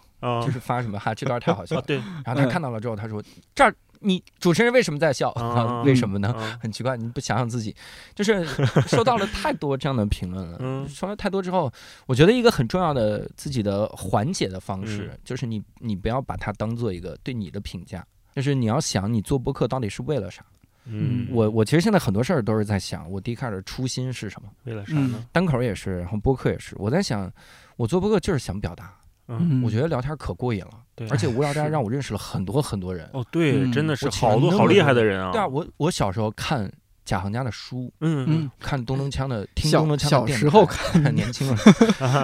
[0.45, 1.81] 就是发什么哈这段太好笑。
[1.81, 3.21] 对，然后他看到了之后，他说
[3.57, 3.75] 这儿。
[4.05, 5.33] 你主持人为什么在笑？
[5.85, 6.33] 为什么呢？
[6.61, 7.75] 很奇怪，你不想想自己，
[8.15, 8.45] 就是
[8.87, 10.59] 收到了太多这样的评论了。
[10.87, 11.73] 说了太多之后，
[12.07, 20.45] 我觉得一个很重要的自己的缓解的方式，就是你你不要把它当做一个对你的评价，就是你要想你做播客到底是为了啥。
[20.87, 24.49] 嗯，我我其实现在很多事儿都是在想，我第一开始初心是什么？
[24.65, 25.25] 为了啥呢？
[25.33, 26.75] 单口也是，然后播客也是。
[26.79, 27.33] 我在想，
[27.77, 28.95] 我做播客就是想表达。
[29.29, 33.09] 嗯，我觉得聊天可过瘾了，对，而且无聊斋让我认识了很多很多人。
[33.13, 35.33] 哦，对，真的是好多好厉害的人啊！
[35.33, 36.71] 对啊，我我小时候看
[37.05, 40.33] 贾行家的书，嗯嗯， 看东东锵的，听东东锵的电台。
[40.33, 41.57] 小时候看，年轻了，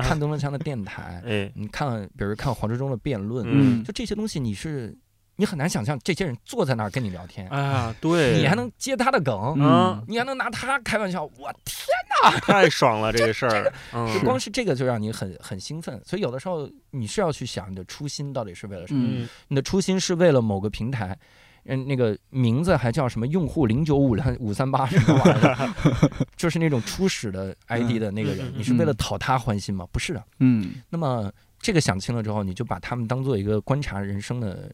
[0.03, 1.23] 看东东锵的电台。
[1.25, 4.97] 哎，你看，比如看黄志忠的辩论，嗯，就这些东西，你是。
[5.41, 11.87] 你很难想象这些人坐在那儿跟你聊天啊，对你还能接他的梗，嗯，你还能拿他开玩笑，我天
[12.23, 13.73] 哪， 太爽了这个事儿，
[14.13, 15.99] 就光是这个就让你很很兴奋。
[16.05, 19.27] 所以有的时候你是要去想你的初心到底是为了什么？
[19.49, 21.19] 你的初心是为了某个平台，
[21.65, 25.71] 嗯，那个名字还叫什么用户零九五三五三八什么玩意儿，
[26.37, 29.87] 就是那种初始的 ID 的那个人，你是为了讨他欢心吗？
[29.91, 31.33] 不是的，嗯，那么。
[31.63, 34.73] 这个想清了之后，你就把他们当做一个观察人生的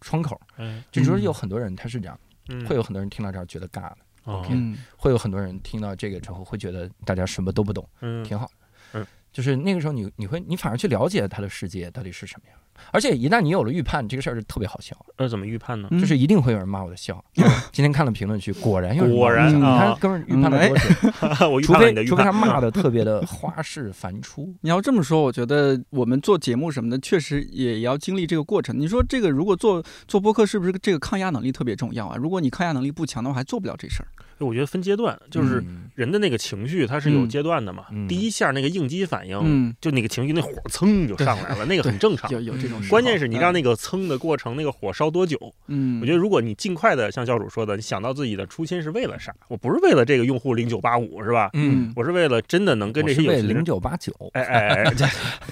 [0.00, 0.40] 窗口。
[0.56, 2.18] 嗯，就说有很多人他是这样，
[2.66, 4.54] 会有很多人听到这儿觉得尬的，OK，
[4.96, 8.50] 会有很多人听到这个之后会觉得大家什么都不懂，嗯，挺好。
[8.92, 12.58] 嗯，就是那个时候你你会你反而去了解他的世界到底是什么样。
[12.92, 14.96] 而且一旦你有了预判，这个事儿就特别好笑。
[15.18, 15.88] 那怎么预判呢？
[15.92, 17.22] 就是一定会有人骂我的笑。
[17.72, 21.52] 今天看了评论区，果然有人果然，你看哥们儿预判的多准。
[21.52, 24.54] 我除非除非他骂的特别的花式繁出。
[24.62, 28.78] 你要这么说，我觉得我们做节目什么的，确实也要经历这个过程。
[28.78, 32.16] 你说这个如果做做播客，是不是这个抗压能力特别重要啊？
[32.16, 34.08] 如果你抗压能力不强的话，还做不了这事儿。
[34.46, 35.62] 我觉得分阶段，就是
[35.94, 37.86] 人的那个情绪，它是有阶段的嘛。
[38.08, 42.30] 第一下那个应激反应，就那个情绪那火蹭就上来了，那个很正常。
[42.30, 42.80] 有有这种。
[42.88, 45.38] 关键是你让那个蹭的过程，那个火烧多久？
[45.68, 49.34] 嗯，我觉得如果你尽快的像教主说的，你想到自己的初心是为了啥？
[49.48, 51.50] 我不是为了这个用户零九八五是吧？
[51.52, 54.12] 嗯，我是为了真的能跟这些有零九八九。
[54.32, 54.84] 哎哎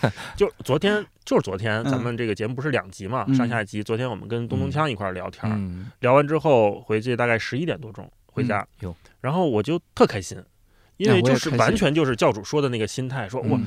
[0.00, 3.82] 哎，就昨天就是昨天，咱们这个节目不是两集嘛，上下集。
[3.82, 8.10] 昨天我们跟东东锵一块聊天，聊完之后回去大概十一点多钟。
[8.38, 8.66] 回家，
[9.20, 10.40] 然后我就特开心，
[10.96, 13.58] 因为就是完全就是教主说的那个心态，说哇，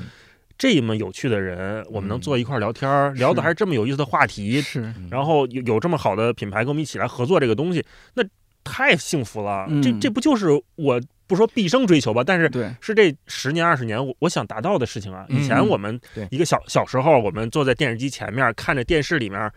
[0.58, 8.24] 这么有趣的人，我们能坐一块聊天，聊的还是这么有意思的话题，是，然后有有这么好的品牌跟我们一起来合作这个东西，那
[8.64, 9.68] 太幸福了。
[9.84, 15.26] 这这不就是我不说毕生追求吧，但是是这十年二十年我我想达到的事情啊。
[15.30, 19.52] 以前我们一个小小时候，我们坐在电视机前面看着电视里面。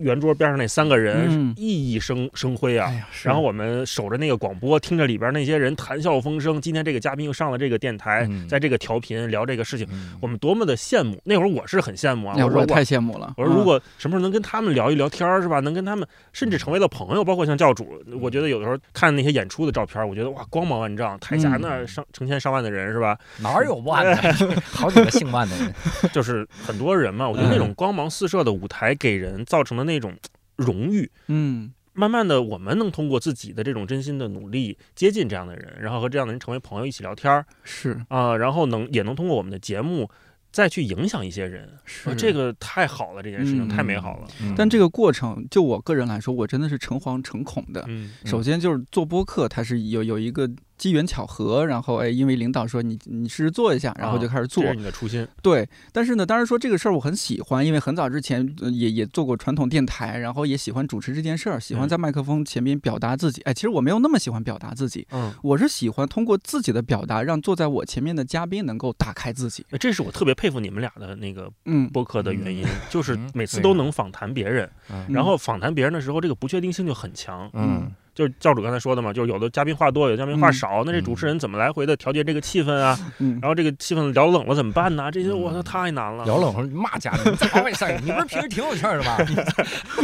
[0.00, 2.90] 圆桌边上那三个人熠熠生生辉啊！
[3.22, 6.60] 然后我们守着那个广播，听着里边那些人谈笑风生。
[6.60, 9.86] 今天这个嘉宾又上了这个电台，在这个调频聊这个事情，
[10.20, 11.20] 我们多么的羡慕！
[11.24, 13.34] 那会儿我是很羡慕啊，我说太羡慕了。
[13.36, 15.60] 我说如果什么时候能跟他们聊一聊天是吧？
[15.60, 23.18] 能跟他们甚至成为了朋友，包括像教主，我觉得有的时候看那些演出的照片，我觉得哇，光芒万丈，台下那上成千上万的人是吧？
[23.42, 24.34] 哪有万的？
[24.64, 25.74] 好几个姓万的人，
[26.10, 27.28] 就是很多人嘛。
[27.28, 29.89] 我觉得那种光芒四射的舞台给人造成的。
[29.90, 30.16] 那种
[30.56, 40.08] 荣誉，嗯，慢慢的，我们能通过自己的这种真心的努力接近这样的人，然后和这样的人成为朋友，一起聊天儿，是啊，然后能也能通过我们的节目
[40.52, 44.28] 再去影响一些人，是这个太好了，这件事情太美好了。
[44.56, 47.84] 但这个过程，就我个人来说，我真的是诚惶诚恐的。
[47.88, 50.48] 嗯，首先就是做播客，它是有有一个。
[50.80, 54.64] 机缘巧合，然后哎，因为领导说你你试试做一下，然后就开始做。
[54.64, 55.28] 这是你的初心。
[55.42, 63.42] 对，但是呢，当然说这个事儿我很喜欢，因为很早之前也也做过传统电台，然后也喜欢主持这件事儿，喜欢在麦克风前面表达自己。
[63.42, 69.66] 哎，其实我没有那么喜欢表达自己，嗯，我是喜欢通过自己的表达，让坐在我前面的嘉宾能够打开自己。
[69.78, 74.70] 这是我特别佩服你们俩的那个嗯播客的原因，就是每次都能访谈别人，
[75.10, 77.92] 然后访谈别人的时候，这个不确定性就很强，嗯。
[78.20, 82.98] 就是教主刚才说的嘛，就是有的嘉宾话多，有的嘉宾话少，那这主持人怎么来回的调节这个气氛啊？
[83.40, 85.10] 然后这个气氛聊冷了怎么办呢？
[85.10, 86.26] 这些我操太难了。
[86.26, 87.86] 聊冷了骂嘉宾，怎么回事？
[88.04, 89.16] 你不是平时挺有趣的吗？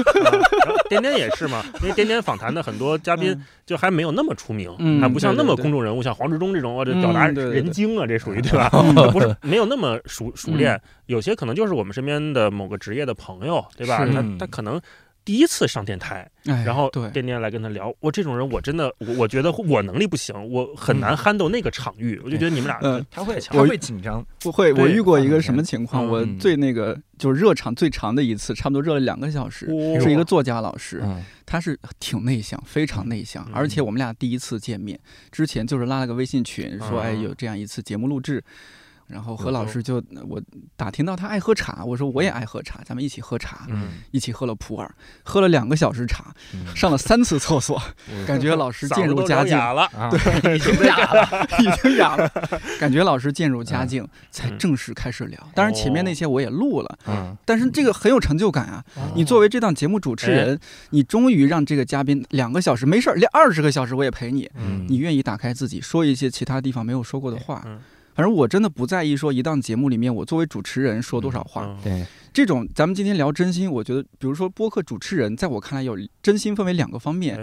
[0.89, 8.71] 颠颠也是嘛，因为颠颠访谈的很多嘉宾就还没有那么出名，还不像那么公众人物，像黄志忠这种，这表达人精啊，这属于对吧？
[9.13, 14.07] 不是没有那么熟熟练，有些可能就是我们身边的某个职业的朋友，对吧？
[14.07, 14.81] 他他可能。
[15.27, 22.79] 第一次上电台，然后天天来跟他聊，我这种人我真的，我我觉得我能力不行，我很难 handle 那个场域，我就觉得你们俩，
[23.11, 24.73] 他会他会紧张，不会。
[24.75, 26.07] 我遇过一个什么情况？
[26.07, 29.67] 我最那个就是热场最长的一次，差不多热了两个小时，
[30.01, 31.03] 是一个作家老师，
[31.45, 34.97] 他是挺内向，非常内向，而且我们俩第一次见面
[35.33, 38.45] 之前就是拉了个微信群，说哎有这样一次节目录制。
[39.07, 40.41] 然后何老师就我
[40.77, 43.67] 打听到他爱喝茶，我说我也爱喝茶，咱们一起喝茶，
[44.11, 44.89] 一起喝了普洱，
[45.23, 46.35] 喝了两个小时茶，
[46.75, 47.81] 上了三次厕所，
[48.27, 52.29] 感觉老师渐入佳境了，对，已经哑了，已经哑了，
[52.81, 55.39] 感觉老师渐入佳境，才正式开始聊。
[55.55, 56.99] 当然前面那些我也录了，
[57.45, 58.85] 但是这个很有成就感啊！
[59.15, 60.59] 你作为这档节目主持人，
[60.91, 64.51] 你终于让这个嘉宾两个小时没事儿，连二十个小时我也陪你，
[64.89, 67.65] 你愿意打开自己，说一些其他地方没有说过的话。
[68.17, 71.79] 反正我真的不在意说一档节目里面我作为主持人说多少话。
[71.85, 77.39] 对，这种咱们今天聊真心，我觉得，比如说播客主持人，在我看来有真心分为两个方面。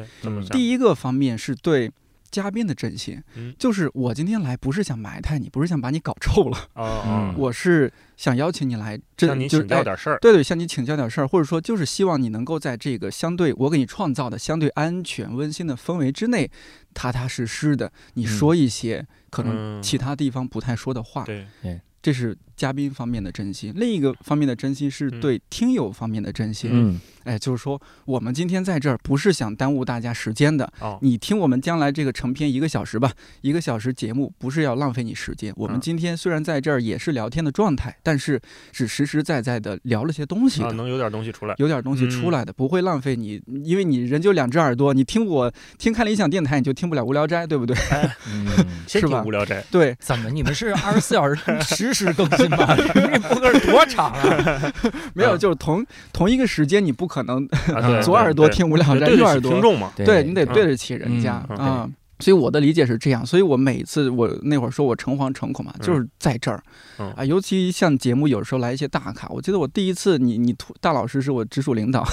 [0.49, 1.91] 第一个方面是对
[2.33, 3.21] 嘉宾的真心，
[3.59, 16.49] 就是我今天来不是想埋汰你，不是想把你搞臭了，哦，我是想邀请你来，向你请教点事儿，对对，向你请教点事儿，或者说就是希望你能够在这个相对我给你创造的相对安全温馨的氛围之内，
[16.95, 21.45] 踏踏实实的你说一些可能其他地方不太说的话，对。
[21.61, 21.79] 对。
[22.03, 26.69] 这是嘉宾方面的真心，另一个方面的真心是对听友方面的真心。
[26.71, 30.69] 嗯，哎，就是说我们今天在这儿不是想耽误大家时间的。
[30.81, 35.53] 哦，你听我们将来这个成片一个小时吧，一个小时节目不是要浪费你时间。
[35.55, 38.39] 我们今天虽然在这儿也是聊天的状态，但是
[38.73, 47.75] 是实实在在的聊了些东西，能有点东西出来，有点东西出来的，不会浪费你，因为你人就两只耳朵，你听我听看理想电台，你就听不了无聊斋，对不对？
[48.29, 48.45] 嗯，
[48.87, 49.23] 是吧？
[49.25, 51.92] 无聊斋，对，怎么你们是二十四小时十？
[51.93, 54.73] 实更新吧， 这播客多长啊？
[55.13, 57.47] 没有，就是同同一个时间，你不可能
[58.03, 61.89] 左耳朵听无聊斋，右耳朵听众嘛，对你得对得起人家啊。
[62.19, 66.63] 所以我的理解是这样，所以我每次我那会儿说我诚惶诚恐嘛，就是在这儿
[67.17, 72.07] 啊，尤其像节目有时候来一些大咖，我记得我第一次你你突大老师是我直属领导，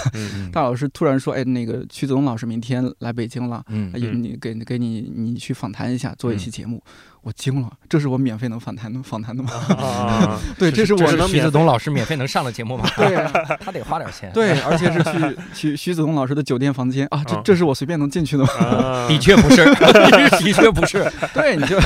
[0.50, 6.82] 大老师突然说，哎，那个曲子龙老师明天来北京了，嗯，你给给你你去访谈一下，做一期节目。
[7.22, 9.50] 我惊了，这是我免费能访谈的访谈的吗？
[9.76, 12.88] 啊， 对，这是我徐子东老师免费能上的节目吗？
[12.96, 13.14] 对，
[13.61, 14.30] 他得花点钱。
[14.33, 19.06] 对，而且是去徐 徐子东老师的酒店房间啊，这这是我随便能进去的吗？
[19.06, 21.11] 的确不是，的确不是。
[21.35, 21.78] 对，你就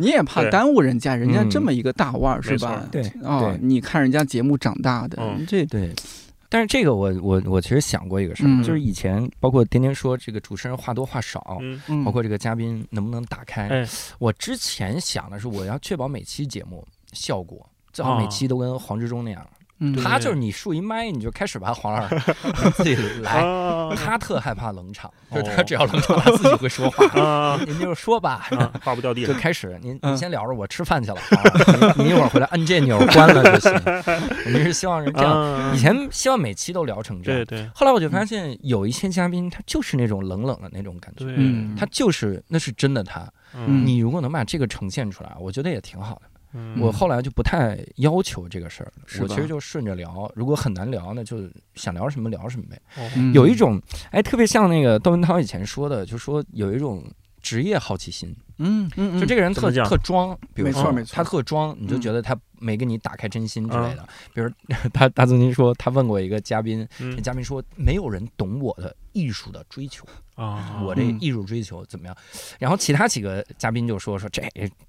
[0.00, 2.82] 你也怕耽误人家，人家这么一个大腕儿是吧？
[2.90, 5.92] 对，啊，你看人家节目长大的，这对。
[6.52, 11.58] 但是这个我我我其实想过一个事儿，就是以前包括天天说这个主持人话多话少，
[12.04, 13.88] 包括这个嘉宾能不能打开，
[14.18, 19.48] 我之前想的是我要确保每期节目效果最好每期都跟黄志忠那样。
[20.02, 22.20] 他就是你竖一麦，你就开始吧，黄老师
[22.74, 23.40] 自己来。
[23.96, 27.58] 他特害怕冷场，就是他只要冷场，他自己会说话。
[27.66, 28.48] 您就说吧，
[28.82, 29.78] 话不掉地就开始。
[29.82, 31.18] 您您先聊着，我吃饭去了。
[31.96, 33.72] 您一会儿回来按这钮关了就行。
[34.52, 35.74] 您是希望是这样？
[35.74, 37.44] 以前希望每期都聊成这样。
[37.44, 37.70] 对对。
[37.74, 41.24] 后来我就发现有一些嘉宾，他就是那种冷冷的那种感觉。
[41.28, 41.74] 嗯。
[41.76, 43.26] 他就是那是真的他。
[43.54, 43.86] 嗯。
[43.86, 46.22] 你如果能把这个呈现出来，我觉得也挺好的。
[46.80, 50.30] 我后来就不太要求这个事儿，我其实就顺着聊。
[50.34, 52.80] 如果很难聊，呢就想聊什么聊什么呗。
[53.32, 57.04] 有一种哎，特别像那个窦文涛以前说的，就说有一种
[57.40, 58.34] 职业好奇心。
[58.58, 64.08] 嗯嗯，就这个人特特装，比如没错没错，他特装，你就觉得他没跟你打开真心之类的。
[64.32, 64.48] 比如
[64.94, 72.16] 他他曾经说，他问过一个嘉宾，这嘉宾说没有人懂我的艺术的追求啊，我这艺术追求怎么样？
[72.58, 74.42] 然后其他几个嘉宾就说说这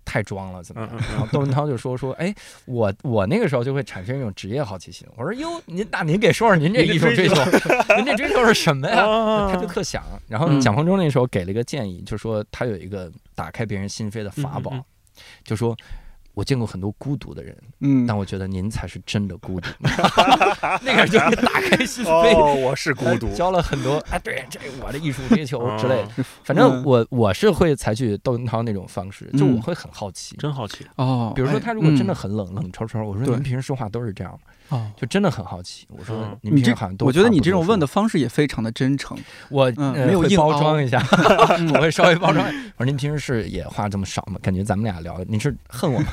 [0.06, 0.90] 太装了，怎么样？
[1.10, 2.34] 然后窦文涛就说说，哎，
[2.66, 5.08] 我我那个时候就会产生一种职业好奇心。
[5.16, 7.36] 我说哟，您那您给说说您这艺术追求，
[7.98, 9.50] 您这追求是什么呀？
[9.52, 10.04] 他就特想。
[10.28, 14.74] 然后蒋方舟那时候给了一个建议，就说他有一个打开别人心扉的法宝，
[15.44, 15.76] 就说。
[16.34, 19.69] 我见过很多孤独的人，嗯，但我觉得您才是真的孤独。
[20.82, 26.24] 那个就是打开心扉，我是孤独，教了很多啊，对，这我的艺术追求之类的。
[26.43, 31.32] 反正我我是会采取窦文涛那种方式，就我会很好奇，真好奇哦。
[31.36, 34.39] 比如说他如果真的很冷冷抽抽，我说您平时说话都是这样吗？
[34.69, 39.17] 哦，就真的很好奇我说您这好像都，我觉得你这种问的方式也非常的真诚。
[39.49, 41.04] 我没有包装一下，
[41.76, 42.45] 我会稍微包装。
[42.78, 44.39] 我说您平时是也话这么少吗？
[44.41, 46.08] 感觉咱们俩聊，您是恨我吗？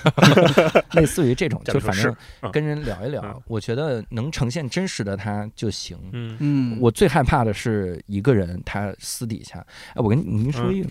[0.93, 2.15] 类似于这种，就反正
[2.53, 5.97] 跟人聊一聊，我觉得能呈现真实的他就行。
[6.13, 10.89] 嗯嗯，我最害怕的是一个人他私底下，哎，我跟您说一个，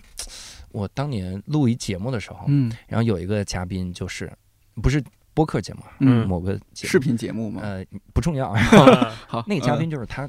[0.72, 4.32] 我当年录一节目的时候，嗯，然后有一个嘉宾就是
[4.82, 5.02] 不是。
[5.34, 7.60] 播客节目，嗯，某个视频节目吗？
[7.62, 8.52] 呃，不重要。
[9.26, 10.28] 好， 那个嘉宾就是他，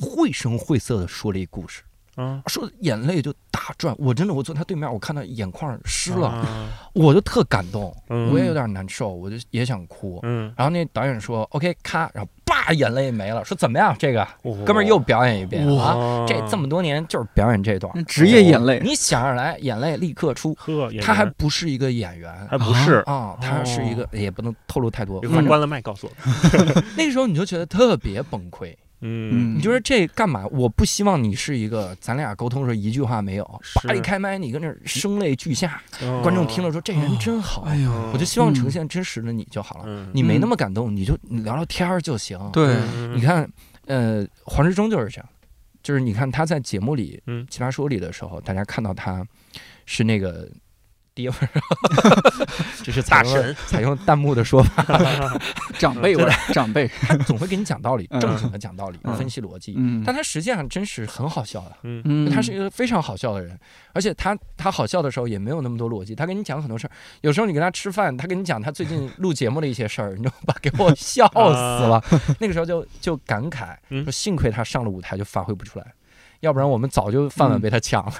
[0.00, 1.82] 绘声绘色的说了一故事，
[2.16, 3.94] 嗯，说眼泪就打转。
[3.98, 6.46] 我真的，我坐他对面，我看到眼眶湿了，
[6.94, 10.20] 我就特感动，我也有点难受，我就也想哭。
[10.22, 12.30] 嗯，然后那导演说：“OK，咔。”然后。
[12.44, 13.96] 叭眼泪没了，说怎么样？
[13.98, 14.28] 这个
[14.66, 16.26] 哥们儿又表演一遍啊！
[16.28, 20.54] 这这么多年就是表演这段职业眼泪，你想着来，眼泪立刻出。
[21.00, 25.18] 他还不是一个演员，还不是啊，他是一个，也不能透露太多。
[25.22, 26.12] 关了麦，告诉我。
[26.94, 28.76] 那个时候你就觉得特别崩溃。
[29.02, 30.46] 嗯，你就说这干嘛？
[30.52, 35.82] 我不希望你是一个，咱俩沟通时候一句话没有，叭一开麦，你跟那声泪俱下，
[36.22, 40.08] 观众听了说这人真好，哎呦，我就希望呈现真实的你就好了。
[40.14, 42.38] 你没那么感动，你就聊聊天儿就行。
[42.52, 42.76] 对，
[43.14, 43.50] 你看，
[43.86, 45.28] 呃，黄志忠就是这样，
[45.82, 49.26] 就是你看他在节目里，《奇葩说》里的时候，大家看到他
[49.84, 50.48] 是那个
[51.14, 51.48] 爹味儿，
[52.82, 53.54] 这是大神。
[53.66, 54.84] 采用弹幕的说法，
[55.78, 63.58] 长辈味儿，长辈，他总会给你讲道理，正经的讲道理，分析逻辑，嗯，但他实际上真是很好笑的，嗯，他是一个非常好笑的人，
[63.92, 66.90] 而且他他好笑的时候也没有那么多逻辑，他跟你讲很多事儿，
[67.20, 70.54] 有时候你跟他吃饭，他跟你讲他最近 录节目的一些事儿，你知道吧？
[70.62, 71.38] 给我笑死
[71.86, 72.02] 了，
[72.38, 75.92] 那个时候就就感慨，说幸亏他上了舞台就发挥不出来。
[76.42, 78.12] 要不然我们早就饭碗被他抢了。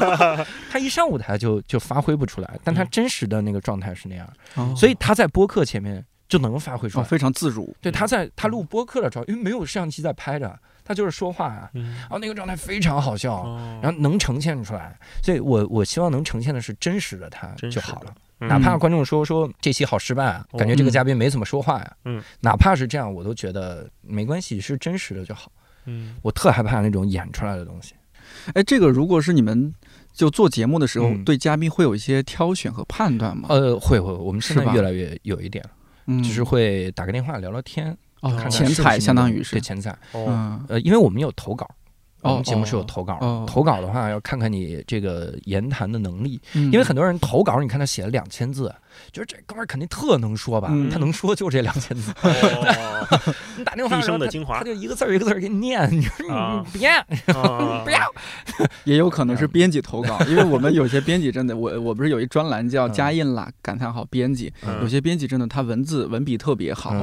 [0.72, 4.28] 他一上舞台就就发挥不出来，但他真实的那个状态是那样，
[4.74, 7.74] 所以他在播客前面就能发挥出来，非常自如。
[7.82, 13.44] 对，他在他录播客的时候，因为没有摄像机在拍着，他就是说话啊，然后那个状态非常好笑，
[13.82, 14.98] 然后能呈现出来。
[15.22, 25.52] 所以我我希望能呈现的是真实的他就好了，哪怕观众说说这期好失败啊，感觉这个嘉宾没怎么说话呀，嗯，哪怕是这样，我都觉得没关系，是真实的就好。
[25.86, 27.94] 嗯，我特害怕那种演出来的东西。
[28.54, 29.72] 哎，这个如果是你们
[30.12, 33.48] 就做节目的时候，对嘉宾会有一些挑选和判断吗？
[33.50, 35.64] 呃，会会，我们现在越来越有一点，
[36.22, 39.52] 就是会打个电话聊聊天，哦，看前彩相当于是。
[39.52, 41.68] 对前彩，哦，呃，因为我们有投稿。
[42.22, 48.70] 我们节目是有投稿，投稿的话要看看你这个言谈的能力，因为很多人投稿，你看他写了两千字，
[49.12, 52.12] 就是这哥们儿肯定特能说吧，他能说就这两千字。
[53.56, 54.00] 你打电话，
[54.58, 56.90] 他就一个字儿一个字儿给你念，你说你别
[57.84, 58.00] 不要，
[58.84, 67.02] 也有可能是编辑投稿，因为我们有些编辑真的，我我不是有一专栏叫加印啦，感叹号编辑，有些编辑真的他文字文笔特别好，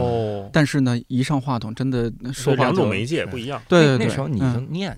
[0.52, 4.96] 但是呢一上话筒真的说话两种媒介不一样，对对对，那时候你就念。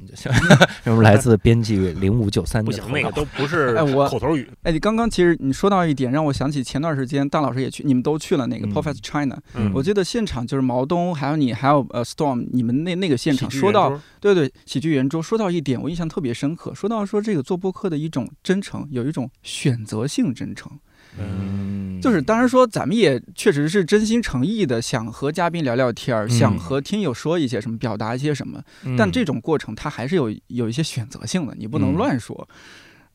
[0.84, 2.64] 什么来自编辑零五九三？
[2.64, 4.50] 不行，那个都不是哎，我口头语。
[4.64, 9.38] 哎，你刚刚其实你说到一点，让我想起前段时间大老师也去，你们都去了那个 Profess China。
[9.74, 20.72] 我记得现场就是毛东，还有你，还有呃 Storm，你们那那个现场说到，对对，喜剧圆桌说到一点，我印象特别深刻，说到说这个做播客的一种真诚，有一种选择性真诚。
[21.18, 28.62] 嗯，就是当然说，咱们也确实是真心诚意的想和嘉宾聊聊天儿，想和听友说一些什么，表达一些什么，
[28.96, 32.48] 但这种过程它还是有有一些选择性的，你不能乱说。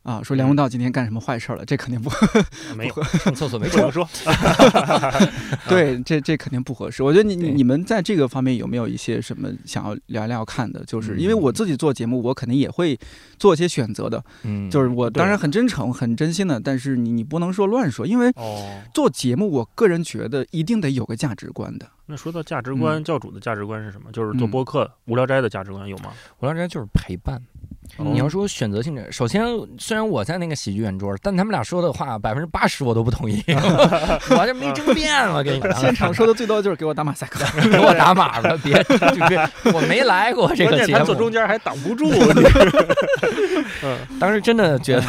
[0.05, 1.65] 啊，说梁文道今天干什么坏事了？
[1.65, 2.11] 这肯定不
[2.77, 4.07] 没有上厕所没 说说。
[5.67, 7.03] 对，这这肯定不合适。
[7.03, 10.85] 我觉得你你们在这个方面有没有一些什么想要聊聊看的？
[10.85, 12.99] 就是因为我自己做节目，我肯定也会
[13.39, 14.23] 做一些选择的。
[14.43, 18.31] 嗯，就是我当然很真诚、很真心的，但是你你不能说乱说，因为
[18.93, 21.89] 做节目，我个人觉得一定得有个价值观的。
[22.05, 24.13] 那说到价值观，教主的价值观是什么？
[24.13, 26.13] 就是做播客无聊斋的价值观有吗？
[26.41, 27.41] 无聊斋就是陪伴。
[27.99, 29.45] 你要说选择性的，首先
[29.79, 33.43] 虽然我在那个喜剧圆桌，但他们俩说的话百分之八十我都不同意，
[34.31, 38.75] 我这没争辩我给你现场说的最多就是给我打马赛克， 给我打码吧，别
[39.29, 42.11] 别，我没来过这个节目，坐中间还挡不住。
[44.19, 45.05] 当时真的觉得，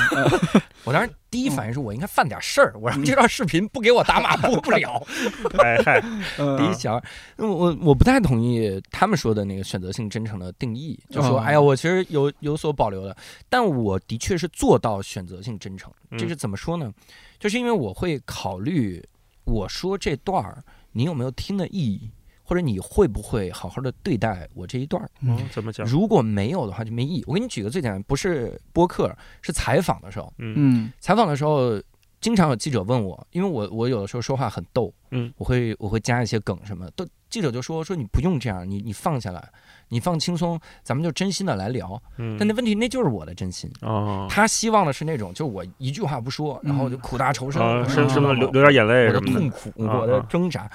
[0.83, 5.05] 我当时第一反应是我应该犯点事儿，我让这段视频不给我打码播不了。
[5.59, 5.99] 哎嗨，
[6.57, 6.95] 第一想，
[7.35, 13.13] 我我不太同意他们说的那个选择性真诚的定义，就说哎呀，我其实有有所保留的，
[13.49, 15.91] 但我的确是做到选择性真诚。
[16.17, 16.89] 这是怎么说呢？
[17.37, 19.03] 就是因为我会考虑
[19.43, 20.63] 我说这段儿
[20.93, 22.09] 你有没有听的意义。
[22.45, 25.09] 或者你会不会好好的对待我这一段儿？
[25.21, 25.85] 嗯，怎么讲？
[25.87, 27.23] 如果没有的话，就没意义。
[27.25, 30.31] 我给你举个最简单，不是播客，是采访的时候。
[30.37, 31.81] 嗯，采访的时候，
[32.21, 39.43] 经常有记者问我，因为我我有的时候说话很逗，嗯，我会我会加一些梗什么，都记者就说说你不用这样，你你放下来，
[39.89, 42.01] 你放轻松，咱们就真心的来聊。
[42.17, 43.69] 嗯，但那问题那就是我的真心。
[43.81, 47.61] 哦，他希望的是那种，就我一句话不说，然后就苦大仇深，
[48.09, 50.69] 什么流流点眼泪，我的痛苦，我的挣扎。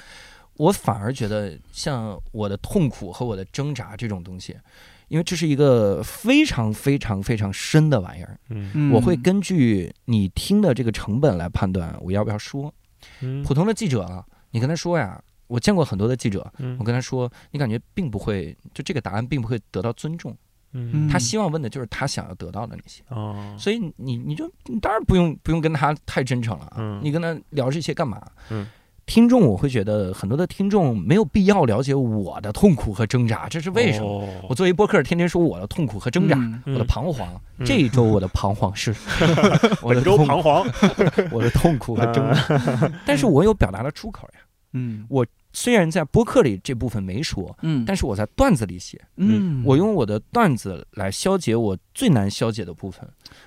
[0.61, 4.55] 我反而觉得，像我的痛苦和我的挣扎这种东西，
[5.09, 8.39] 因为这是一个非常非常非常深的玩意儿。
[8.51, 12.71] 嗯，我会根据你听的这个成本来判断我要不要说。
[13.23, 20.37] 嗯，普通的记者啊，你跟他说呀，我见过很多的记者，我跟他说，你感觉并不会，就这个答案并不会得到尊重。
[20.73, 23.03] 嗯，他希望问的就是他想要得到的那些。
[23.09, 26.71] 哦，所以你你就你当然不用不用跟他太真诚了。
[26.77, 28.21] 嗯，你跟他聊这些干嘛？
[28.51, 28.69] 嗯。
[29.11, 34.25] 听众，我会觉得很多的听众没有必要了解我的痛苦和挣扎，这是为什么？
[34.49, 37.29] 我作为播客，天天说我的痛苦和挣扎，我的彷徨。
[37.65, 38.95] 这一周我的彷徨是，
[39.83, 40.65] 本周彷徨，
[41.33, 42.93] 我的痛苦和挣扎。
[43.05, 44.41] 但是我有表达的出口呀。
[44.75, 45.27] 嗯，我。
[45.53, 53.05] 虽然在播客里这部分没说，嗯，但是我在段子里写，嗯，我用我的段子来消解我最难消解的部分，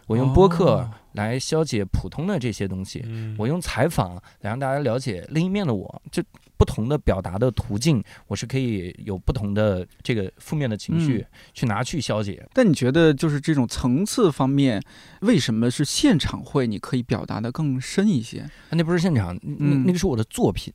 [0.07, 3.03] 我用播客来消解普通的这些东西，
[3.37, 6.21] 我用采访来让大家了解另一面的我，就
[6.57, 12.47] 不同的表达的途径，我是可以有不同的这个负面的情绪去拿去消解。
[12.53, 14.81] 但你觉得就是这种层次方面，
[15.21, 18.49] 为什么是现场会你可以表达的更深一些？
[18.69, 20.73] 那不是现场，那那个是我的作品。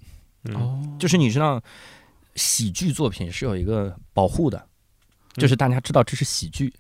[0.54, 1.60] 哦，就是你知道，
[2.34, 4.66] 喜剧作品是有一个保护的。
[5.38, 6.72] 就是大家知道这是喜剧，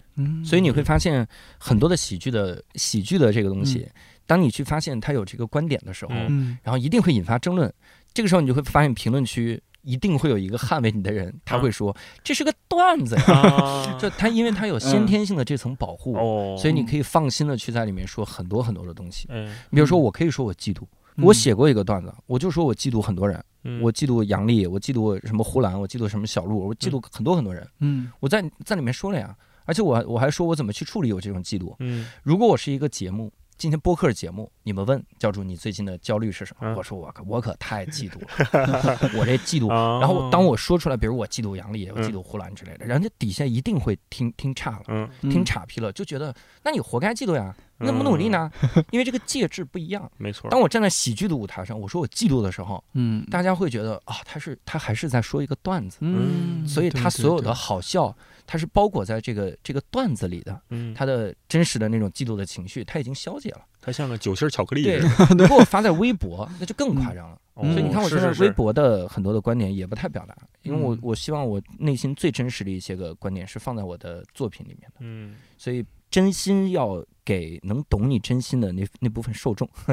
[0.44, 1.26] 所以你会发现
[1.58, 3.88] 很多的喜剧的喜剧的这个东西，
[4.26, 6.14] 当你去发现它有这个观点的时候，
[6.62, 7.72] 然后一定会引发争论。
[8.12, 16.14] 这个时候你就会发现评论区一定会有一个 捍卫你的人，他会说这是个段子呀， 就他因为他有先天性的这层保护，
[16.58, 19.28] 所以你可以放心的去在里面说很多很多的东西。
[19.70, 20.82] 比如说我可以说我嫉妒。
[21.22, 23.44] 我写过一个段子，我就说我嫉妒很多人，
[23.82, 27.66] 我嫉妒杨笠，我嫉妒什么呼兰，我嫉妒什么小鹿，我嫉妒很多很多人。
[27.80, 31.74] 嗯，我在在里面说了呀，而且我我还说我怎么去处理我这种嫉妒。
[31.80, 33.32] 嗯，如果我是一个节目。
[33.58, 36.76] 今天播客节目，你们问教主你最近的焦虑是什么？
[36.76, 39.68] 我说我可我可太嫉妒了， 我这嫉妒。
[39.98, 48.50] 然后当我说出来，比如我嫉妒杨丽，我嫉妒呼兰之类的，人家底下一定会听听岔了，听岔劈了，就觉得那你活该嫉妒呀，你怎么努力呢？
[48.90, 50.10] 因为这个介质不一样。
[50.16, 50.50] 没错。
[50.50, 58.14] 当我站在喜剧的舞台上，我说我嫉妒的时候，嗯，大家会觉得啊，他是他还是在说一个段子，嗯，所以他所有的好笑。
[58.50, 64.84] 他是包裹在这个这个段子里的，嗯，他的真实的那种嫉妒的情绪，他已经消解了，他像个酒心巧克力。
[64.84, 64.98] 对，
[65.36, 67.38] 如 果我发在微博，那就更夸张了。
[67.56, 74.96] 所以你看，我现在微博的很多的观点也不太表达，因为我我希望我内心最真实的一些个观点是放在我的作品里面的。
[75.00, 79.68] 嗯，所以真心要给能懂你真心的那那部分受众，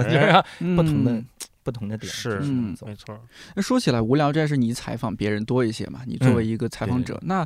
[0.78, 1.22] 不同的
[1.64, 3.20] 不同的点是，嗯，没错。
[3.56, 6.00] 那说起来，无聊斋是你采访别人多一些嘛？
[6.08, 7.46] 你作为一个采访者，那。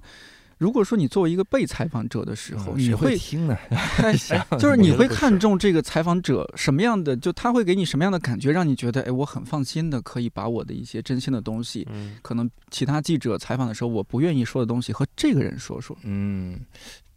[0.59, 3.57] 如果说你作为一个被采访者的时候，你会听呢？
[4.59, 7.15] 就是你会看重这个采访者什么样的？
[7.15, 11.87] 就他会给你什么样的感觉，让你觉得哎，我很放心的可以把我的一些真心的东西，
[12.21, 15.95] 可能其他记者采访的时候我不愿意说的东西和这个人说说。
[16.03, 16.59] 嗯，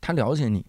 [0.01, 0.65] 他了解你，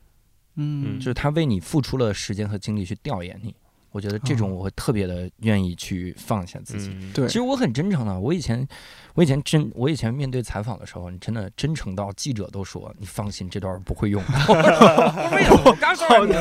[0.55, 3.55] 嗯，就是他为你付出了时间和精力去调研你。
[3.93, 6.91] 我觉得这种我会特别的愿意去放下自己。
[7.13, 8.19] 对，其实我很真诚的。
[8.19, 8.67] 我以前，
[9.13, 14.21] 我以前真，我以前面对采访的时候，你真的真诚到记者都说你放心，这段不会用。
[14.21, 15.61] 为什么？
[15.65, 16.33] 我刚说你。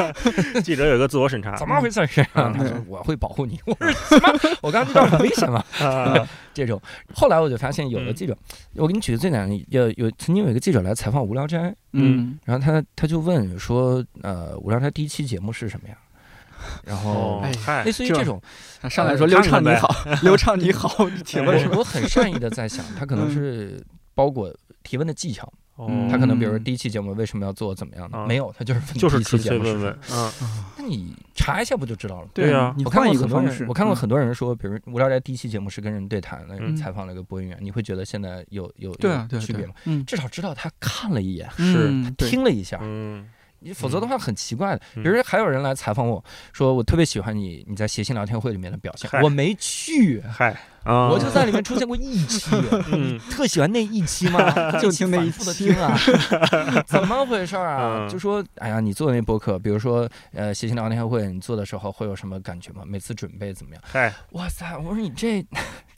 [0.64, 2.06] 记者有个自我审查，怎么回事？
[2.32, 3.60] 他说我会保护你。
[3.66, 4.56] 我说什么？
[4.62, 5.62] 我刚这段很危险吗？
[6.54, 6.80] 这种。
[7.14, 8.34] 后来我就发现，有的记者，
[8.76, 11.58] 我给你举个最简单的，有有曾经有一个记者来采访《无聊斋》，
[11.92, 15.94] 嗯，然后他他就问说，呃，《无聊斋》第一期节目是什么呀？
[16.84, 17.42] 然后，
[17.84, 18.40] 类似于这种，
[18.88, 22.06] 上来说刘畅你好，刘畅你好，提问我很？
[22.08, 23.84] 善意的在想，他可能是
[24.14, 24.50] 包裹
[24.82, 25.52] 提问的技巧，
[26.10, 30.32] 他可能比如说第一期节目为什么要做怎么样的，没有，他就是 就是纯粹问问，嗯，
[30.78, 32.28] 那你查一下不就知道了？
[32.32, 39.74] 对啊，我看过很多人，我看过很多人说，比如无聊斋第一期节目是跟人对谈，那种采访了一个播音员，你会觉得现在有有有区别吗？
[40.06, 43.28] 至少知道他看了一眼，是听了一下，嗯。
[43.66, 52.50] 你否则的话很奇怪的，比如说还有人来采访我说我特别喜欢你你在谐星聊天会里面的表现，我没去，嗨，我就在里面出现过一期，
[53.30, 54.38] 特喜欢那一期吗？
[54.78, 55.98] 就听那一期啊，
[56.86, 58.08] 怎么回事啊？
[58.08, 62.82] 就说哎呀，你做那播客，比如说呃谐星聊天会，你做的时候会有什么感觉吗？
[62.86, 63.82] 每次准备怎么样？
[63.84, 65.44] 嗨，哇塞，我说你这。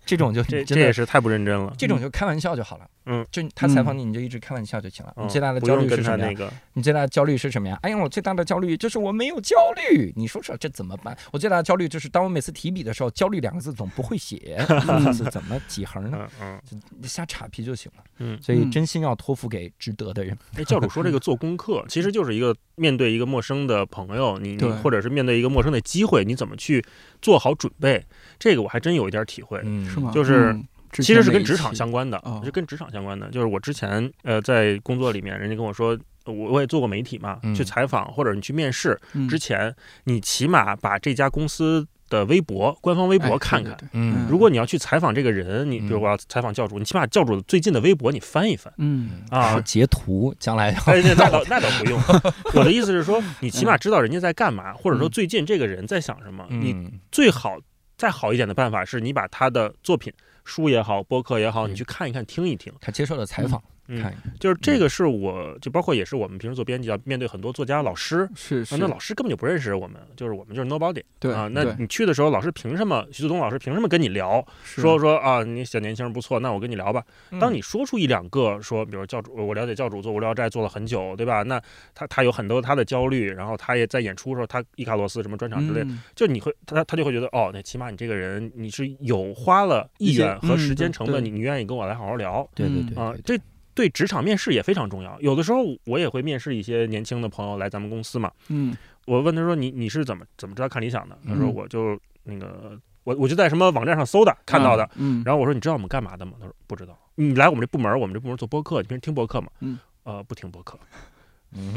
[0.08, 1.74] 这种就这这也是太不认真了。
[1.76, 2.88] 这种就开玩笑就好了。
[3.04, 5.12] 嗯，就他采访你，你就一直开玩笑就行了。
[5.18, 6.50] 你最大的焦虑是什么呀？
[6.72, 7.78] 你最大的焦虑是什么呀？
[7.82, 10.10] 哎呀，我最大的焦虑就是我没有焦虑。
[10.16, 11.14] 你说说这怎么办？
[11.30, 14.58] 我最大的焦虑就是当我每次提笔的时候，焦虑两个字总不会写，
[15.12, 16.26] 是怎么几横呢？
[16.40, 16.58] 嗯，
[17.02, 18.04] 瞎岔皮就行了。
[18.18, 20.36] 嗯，所以真心要托付给值得的人。
[20.56, 26.82] 哎，教主说这个做功课，其实就是一个面对一个陌生的朋友，你或者是面对一个陌生的机会，你怎么去
[27.20, 28.04] 做好准备？
[28.38, 29.60] 这个我还真有一点体会。
[29.64, 29.97] 嗯。
[30.12, 30.58] 就是，
[30.92, 33.28] 其实是跟职场相关的，是跟职场相关的。
[33.30, 39.74] 就是我之前呃在工作里面，人家跟我说，我我也做过媒体嘛，去采访或者你去面试之前，
[40.04, 43.76] 你起码把这家公司的微博、官方微博看看。
[43.92, 48.72] 嗯，如果你要去采访这个人，你比如我要采访教主，你起码教主最近的微博你翻一翻。
[48.78, 50.74] 嗯啊，截图将来。
[50.86, 52.00] 那倒那倒不用。
[52.54, 56.46] 我的意思是说，你起码知道人家在干嘛，或者说最近这个人在想什么。
[56.48, 57.58] 你最好。
[57.98, 60.10] 再好一点的办法是你把他的作品
[60.44, 63.62] 书也好，播客也好，你去看一看，听一听他接受的采访。
[63.96, 73.06] 看，就是这个是我就包括也是我们平时做编辑要面对很多作家老师，是是，那老师根本就不认识我们，就是我们就是 nobody，对啊，那你去的时候，老师凭什么？
[73.10, 74.44] 徐子东老师凭什么跟你聊？
[74.62, 77.02] 说说啊，你小年轻人不错，那我跟你聊吧。
[77.40, 81.42] 当你说出一两个说，比如教主，我了解教主做无聊斋做了很久，对吧？
[81.42, 81.60] 那
[81.94, 93.38] 他他有很多他的焦虑，然后他也在演出的时候，他伊卡洛斯什么专场之类，就你会他他就会觉得哦，那起码你这个人你是有花了意愿和时间成本，你你愿意跟我来好好聊，对对对啊，这。
[93.78, 95.16] 对职场面试也非常重要。
[95.20, 98.28] 有的时候我也会面试一些年轻的朋友来咱们公司嘛。
[98.48, 98.76] 嗯，
[99.06, 109.46] 我问他说：“你你是怎么怎么知道看理想的？”他说：“我就那个我我就在什么网站上搜的，看到的。”嗯，然后我说：“你知道我们干嘛的吗？”他说：“不知道。”你来我们这部门，我们这部门做播客，你平时听播客吗？
[109.60, 110.76] 嗯，呃，不听播客。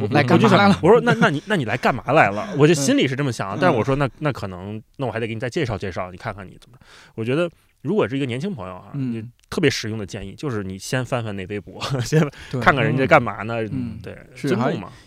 [0.09, 0.79] 来干嘛来了？
[0.81, 6.77] 我说：“那那你那你来干嘛来了？”我就心里是这么想，但是我说：“那那可能那我还得给你再介绍介绍，你看看你怎么。”
[7.13, 7.47] 我觉得。
[7.81, 12.21] 如果是一个年轻朋友啊，就特别实用的建议就是你先翻翻那微博， 先
[12.61, 13.61] 看看人家干嘛呢？
[13.71, 14.55] 嗯，对，是。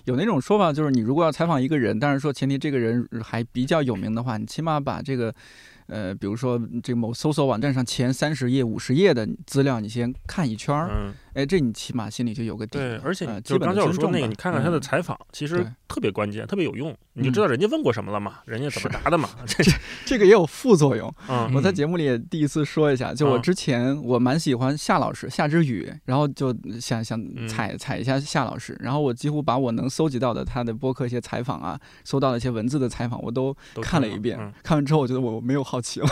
[0.04, 5.34] 有那种说法，就是你如果要采访一个人，但是说前提这个人还比较有名的话，你起码把这个。
[5.86, 12.78] 呃，比如说这个某搜索网站上前三十页、五十页的资料，你先看一圈儿，嗯，哎，这你起码心里就有个底。
[12.78, 19.28] 对，而且基本上说那个，你看看他的采访，其实特别关键，特别有用，你就知道人家问过什么了嘛，人家怎么答的嘛。
[19.46, 19.64] 这
[20.04, 21.12] 这个也有副作用。
[21.28, 34.38] 嗯，我在节目里也第一次说一下，就我之前我蛮喜欢夏老师夏之雨，然后就想想踩踩一下夏老师，然后我几乎把我能搜集到的他的播客一些采访啊，搜到的一些文字的采访，我都看了一遍。
[34.62, 36.08] 看完之后，我觉得我没有好奇了。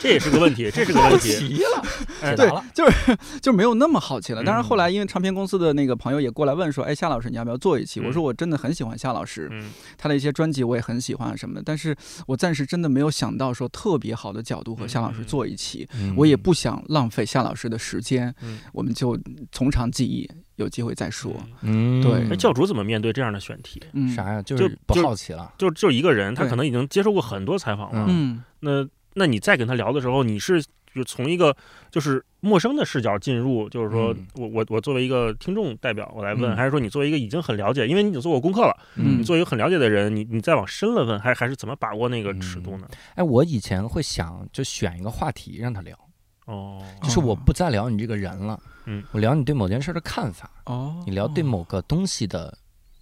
[0.00, 1.34] 这也是个问题，这是个问题。
[1.34, 4.42] 奇了，对，就是就没有那么好奇了。
[4.44, 9.50] 但是后来，因为唱片公司的那个朋友也过来问说：“哎，夏老师，你要不要做一期？”我说：“我真的很喜欢夏老师，
[9.96, 11.62] 他的一些专辑我也很喜欢什么的。
[11.64, 11.96] 但是
[12.26, 18.34] 我暂时真的没有想到说特别好的角度和夏老师做一期，我也不想浪费夏老师的时间。
[18.72, 19.18] 我们就
[19.52, 21.32] 从长计议，有机会再说。
[21.62, 22.26] 嗯，对。
[22.28, 23.82] 那教主怎么面对这样的选题？
[24.14, 24.42] 啥呀？
[24.42, 25.52] 就是不好奇了。
[25.58, 28.06] 就就一个人，他可能已经接受过很多采访了。
[28.08, 28.86] 嗯，那。
[29.16, 30.60] 那你再跟他聊的时候，你是
[30.94, 31.54] 就从一个
[31.90, 42.88] 就是陌生的视角进入，就是说我我我作为一个听众代表我来问，还是说你作为一个已经很了解，因为你已经做过功课了，你作为一个很了解的人，你你再往深了问，还还是怎么把握那个尺度呢？
[43.14, 45.98] 哎，我以前会想就选一个话题让他聊，
[46.46, 52.56] 哦，就是我不再聊你这个人了，嗯，我聊你对某件事的看法，哦，你聊对某个东西的。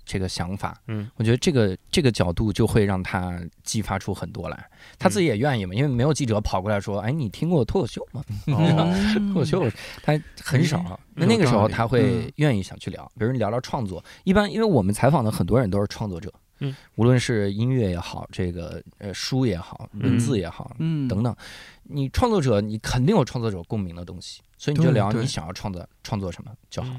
[0.04, 8.22] 这个想法，嗯，我觉得这个这个角度就会让他激发出很多来，他自己也愿意嘛，因为没有记者跑过来说，哎，你听过脱口秀吗？
[9.32, 9.70] 脱口秀
[10.02, 14.04] 他很少，那那个时候他会愿意想去聊，比如聊聊创作。
[14.24, 21.34] 一般因为我们采访的很多人都是创作者，嗯，无论是音乐也好，这个呃书也好，文字也好，嗯，等等，
[21.84, 26.90] 你创作者你肯定有创作者共鸣的东西，所以你就聊你想要创作创作什么就好。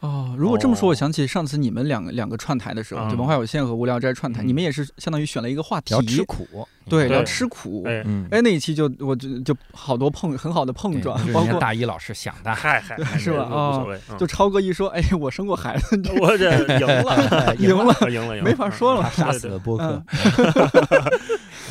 [0.00, 6.46] 哦，如果这么说，我想起上次你们两个两个串台的时候，就文化有限和无聊斋串台，你们也是相当于选了一个话题，聊吃苦，
[6.88, 7.82] 对，聊吃苦。
[8.30, 13.42] 哎，那一期就我就就好多碰很好的碰撞，包括大一老师想的，嗨嗨， 是吧？
[13.42, 13.84] 啊，
[14.16, 20.00] 就超哥一说，哎，我生过孩子， 我这 赢了，赢了，赢了，没法说了，杀死了播客。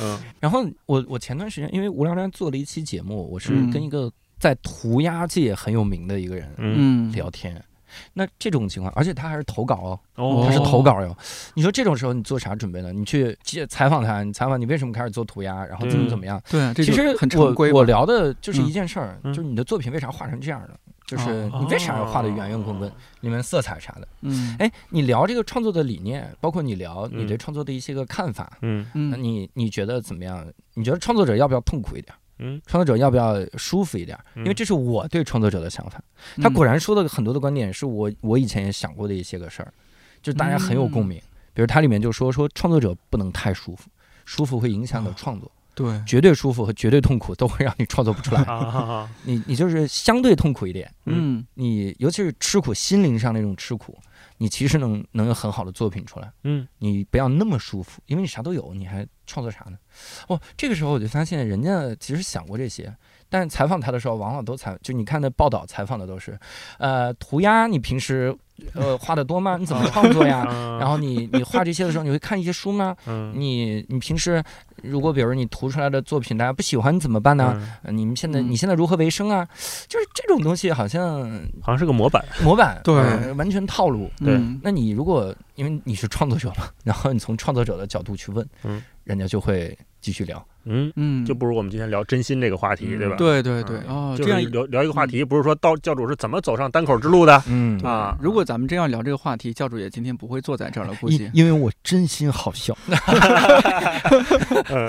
[0.02, 7.10] 嗯，然后我我前段时间因为无聊斋做了一期节目，我是跟一个在涂鸦界很有名的一个人嗯。
[7.14, 7.64] 聊天。
[8.14, 11.16] 那这种情况，而且他还是投稿哦，他是投稿哟。
[11.54, 12.92] 你说这种时候你做啥准备呢？
[12.92, 13.38] 你去
[13.70, 16.42] 采访他，你采访你为什么开始做涂鸦，然后怎么怎么样？
[16.50, 17.72] 对，其实很常规。
[17.72, 20.78] 我聊的就是一件事儿，就是你的作品为啥画成这样的？
[21.06, 22.92] 就是你为啥要画的圆圆滚滚，
[23.22, 24.08] 里面色彩啥的？
[24.24, 30.46] 嗯，哎，你聊这个创作的理念，包括你聊你对创作的一些个看法，嗯嗯，那你你觉得怎么样？
[30.74, 32.14] 你觉得创作者要不要痛苦一点？
[32.40, 34.18] 嗯，创作者要不要舒服一点？
[34.36, 36.02] 因为这是我对创作者的想法。
[36.42, 39.74] 他果然说的很多的观点是我我以前也想过的一些个事儿，
[40.22, 41.22] 就是大家很有共鸣。
[41.54, 43.90] 比如他里面就说说创作者不能太舒服，
[44.26, 45.52] 舒服会影响的创作。
[45.74, 48.44] 对，绝对舒服和绝对痛苦都会让你创作不出来。
[49.26, 53.96] 你你就是相对痛苦一点，嗯，你尤其是吃苦，心灵上那种吃苦，
[54.38, 56.32] 你其实能能有很好的作品出来。
[56.44, 59.78] 嗯，你不要那么舒服，因为你啥都有，你还创作啥呢？
[60.28, 62.96] 哦，这个时候我就发现，人家其实想过这些，
[63.30, 66.40] 但采访他的时候，往往都采，就你看的报道采访的都是，
[66.80, 68.36] 呃，涂鸦，你平时。
[68.74, 69.56] 呃， 画的多吗？
[69.56, 70.44] 你怎么创作呀？
[70.82, 72.98] 然后你你画这些的时候，你会看一些书吗？
[73.36, 74.44] 你你平时
[74.84, 77.62] 如果比如你涂出来的作品大家不喜欢，怎么办呢？
[77.84, 79.48] 你们现在你现在如何为生啊？
[79.88, 81.24] 就是这种东西好像
[81.62, 82.96] 好像是个模板，模板对，
[83.34, 84.10] 完全套路。
[84.20, 90.46] 对，那你如果因为你是创作者嘛，然后你从创作者的角度去问，嗯，人家就会继续聊。
[90.70, 93.16] 嗯嗯，就不如我们今天聊真心这个话题，对吧？
[93.16, 97.42] 对对对，哦，这样聊聊一个话题，不是说道教主是怎么走上单口之路的？
[97.48, 102.78] 嗯啊，如果咱们真要聊这个话题，教主也今天不会坐在这儿了，估计因为我 真心好笑，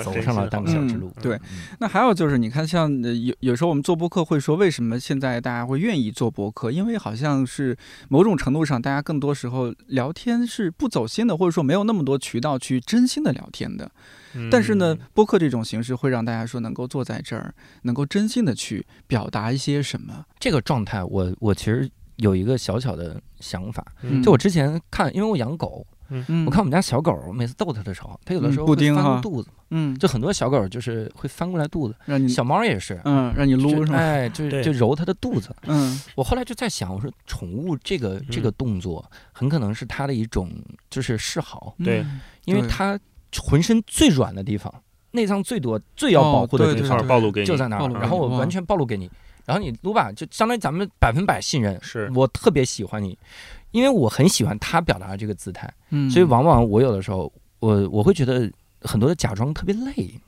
[0.03, 1.11] 走上了单口之路。
[1.21, 1.39] 对，
[1.79, 2.91] 那还有就是，你看，像
[3.23, 6.71] 有有时候我们做播客会说，为什么现在大家会愿意做播客？
[6.71, 7.77] 因为好像是
[8.09, 13.89] 某种程度上，大家更多时候聊天是不走心的，或者说没有那么多渠道去真心的聊天的。
[14.51, 17.53] 但是呢，播客这种形式会让大家说能够坐在这儿，
[17.83, 20.25] 能够真心的去表达一些什么。
[20.39, 23.85] 这个状态，我我其实有一个小小的想法，
[24.23, 25.85] 就我之前看，因为我养狗，
[26.45, 33.97] 我看我们家小狗，每次逗它的时候，它有的时候会翻肚子，嗯，就很多小狗就是会翻过来肚子，让你小猫也是，嗯，让你撸是吗？
[33.97, 40.51] 哎，就就揉它的肚子，嗯，我后来就在想，我说宠物这个这个动作很可能是它的一种
[40.89, 42.05] 就是示好，对，
[42.45, 42.99] 因为它。
[43.41, 44.73] 浑身最软的地方，
[45.11, 47.87] 内脏最多、最要保护的地方，暴露给你，就在那儿。
[47.99, 49.09] 然后我完全暴露给你，
[49.45, 51.77] 然后你撸吧，就相当于咱们百分百信任。
[51.81, 53.17] 是我特别喜欢你，
[53.71, 55.71] 因为我很喜欢他表达的这个姿态。
[55.89, 58.51] 嗯，所以往往我有的时候，我我会觉得
[58.81, 60.19] 很多的假装特别累。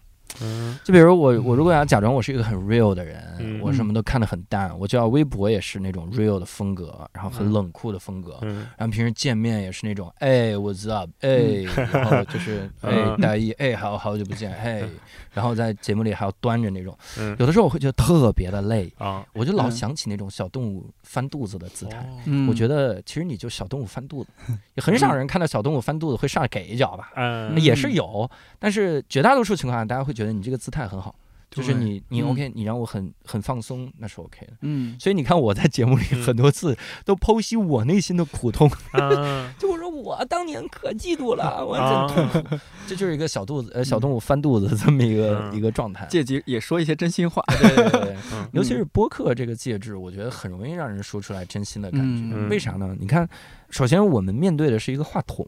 [0.41, 8.37] 嗯，就比如我，我如果要假装我是一个很 real 的人，我什么都看得很淡，我就要微博也是那种 real 的风格，然后很冷酷的风格，
[8.77, 14.83] 然后平时见面也是那种，哎，what's up，哎，然后就是 哎，大一，哎，好好久不见，嘿，
[15.31, 16.97] 然后在节目里还要端着那种，
[17.37, 22.03] 有的时候我会觉得特别的累啊，我就老想起那种小动物翻肚子的姿态，
[22.49, 24.29] 我觉得其实你就小动物翻肚子，
[24.73, 28.29] 也很少人看到小动物翻肚子会上来给一脚吧，嗯，也是有，
[28.59, 30.31] 但是绝大多数情况下大家会觉得。
[30.31, 31.13] 你这个姿态很好，
[31.51, 34.53] 就是你你 OK，你让我很很放松，那是 OK 的。
[34.61, 38.69] 嗯，所以你看我在节目里很多次都剖析我内心的苦痛，
[39.59, 42.57] 就我说我当年可嫉妒了，我真痛苦。
[42.87, 47.43] 这就是一个小肚子呃小动物翻肚子这么一个一个状态，借机也说一些真心话。
[47.59, 48.15] 对对对，
[48.53, 52.35] 尤其是播客这个介质，我觉得很容易让人说出来真心的感觉。
[52.47, 52.95] 为啥呢？
[52.97, 53.27] 你看，
[53.69, 55.45] 首先我们面对的是一个话筒。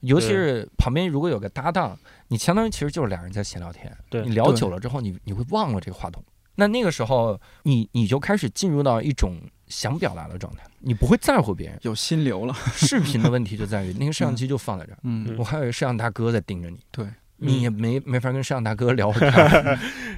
[0.00, 1.98] 尤其是旁边如果有个搭档，
[2.28, 3.94] 你相当于其实就是两人在闲聊天。
[4.08, 6.22] 对，你聊久了之后，你你会忘了这个话筒。
[6.56, 12.52] 那那个时候，你你就开始进入到一种想表达的状态，你不会在乎别人，有心流了。
[12.74, 17.06] 视频的问题就在于 那个摄像机就放在这儿，嗯，我还有一个摄像大哥在盯着你，对。
[17.40, 19.28] 你也没没法跟摄像大哥聊， 摄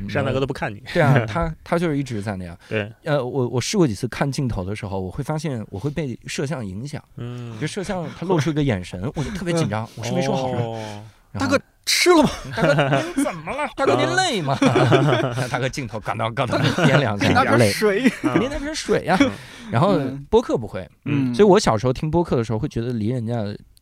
[0.09, 0.83] 像大哥都不看你。
[0.93, 2.57] 对啊， 他他就是一直在那样。
[2.69, 7.03] 对，呃，我我试过几次看镜头的时候，我会发现我会被摄像影响。
[7.17, 9.89] 嗯，就摄像他露出一个眼神，我就特别紧张。
[9.97, 10.51] 我是没说好？
[11.39, 12.31] 大哥吃了吗？
[12.55, 13.67] 大哥您怎么了？
[13.77, 14.55] 大哥您累吗？
[15.51, 18.03] 大哥镜头感到赶到掂两下，拿点水，
[18.39, 19.19] 您拿瓶水呀。
[19.71, 19.99] 然后
[20.29, 23.37] 播客不会，嗯，所以我小时候听播客的时候会觉得离人家。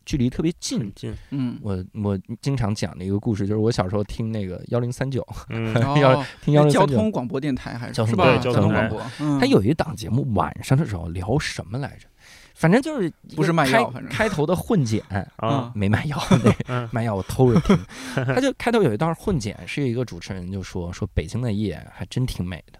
[0.05, 1.15] 距离特别近，近。
[1.29, 5.25] 嗯，我我经常讲的一个故事，就是我小时候听那个幺零三九，
[5.99, 6.87] 要听幺零三九。
[6.87, 7.93] 交通广播电台还是？
[7.93, 9.01] 交通交通广播？
[9.39, 12.07] 他有一档节目，晚上的时候聊什么来着？
[12.53, 14.11] 反正就是不是卖药，反正。
[14.11, 15.03] 开头的混剪
[15.37, 16.21] 啊，没卖药，
[16.91, 17.77] 卖药我偷着听。
[18.25, 22.79] 他就开头有一段混剪，是一个主持人就说说北京的夜还真挺美的。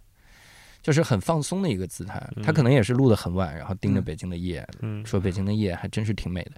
[0.81, 4.67] 就是很放松的一个姿态，他可能也是录的很晚，然后盯着北京的夜，
[5.05, 6.51] 说北京的夜还真是挺美的。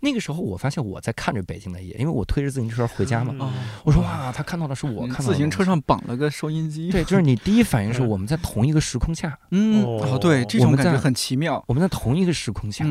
[0.00, 3.52] 那个时候我发现我在看着北京的夜，因为我推着自行车回家嘛。
[3.84, 5.32] 我说哇，他看到的是我看到的。
[5.32, 6.90] 自行车上绑了个收音机。
[6.90, 9.38] 对，就是你第一反应是我们在同一个时空下。
[9.50, 11.62] 嗯，哦，对，这种感觉很奇妙。
[11.66, 12.84] 我们在同一个时空下，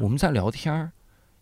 [0.00, 0.92] 我们在聊天儿，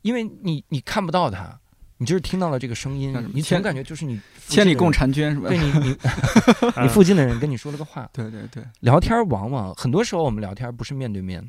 [0.02, 1.60] 因为你你看不到他。
[1.98, 5.48] 你就是听到了这个声音，你总感觉就是你千里共婵娟是吧？
[5.48, 5.96] 对你 你
[6.82, 11.42] 你附近的人跟你说了个话，对 对对，聊天往往很多时候我们聊天不是面对面，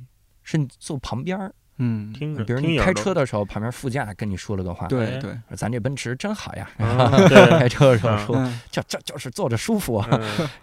[0.43, 10.03] 是你坐旁边儿，嗯，听着，比如你开车的时候，旁边副驾跟你说了个话，对对，咱这奔驰真好呀，开车的时候说，就就就是坐着舒服，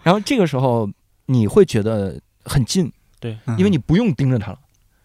[0.01, 0.89] 然后这个时候
[1.27, 4.59] 你会觉得很近，对，因为你不用盯着他了，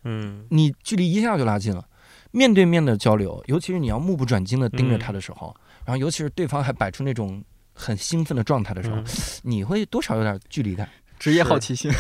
[0.05, 1.85] 嗯，你距离一下就拉近了。
[2.33, 5.55] 面对面的交流，尤其是你要目不转睛的盯着他的时候，
[5.85, 8.97] 然后尤其是对方还摆出那种很兴奋的状态的时候，
[9.43, 10.89] 你会多少有点距离感。
[11.19, 11.93] 职业好奇心，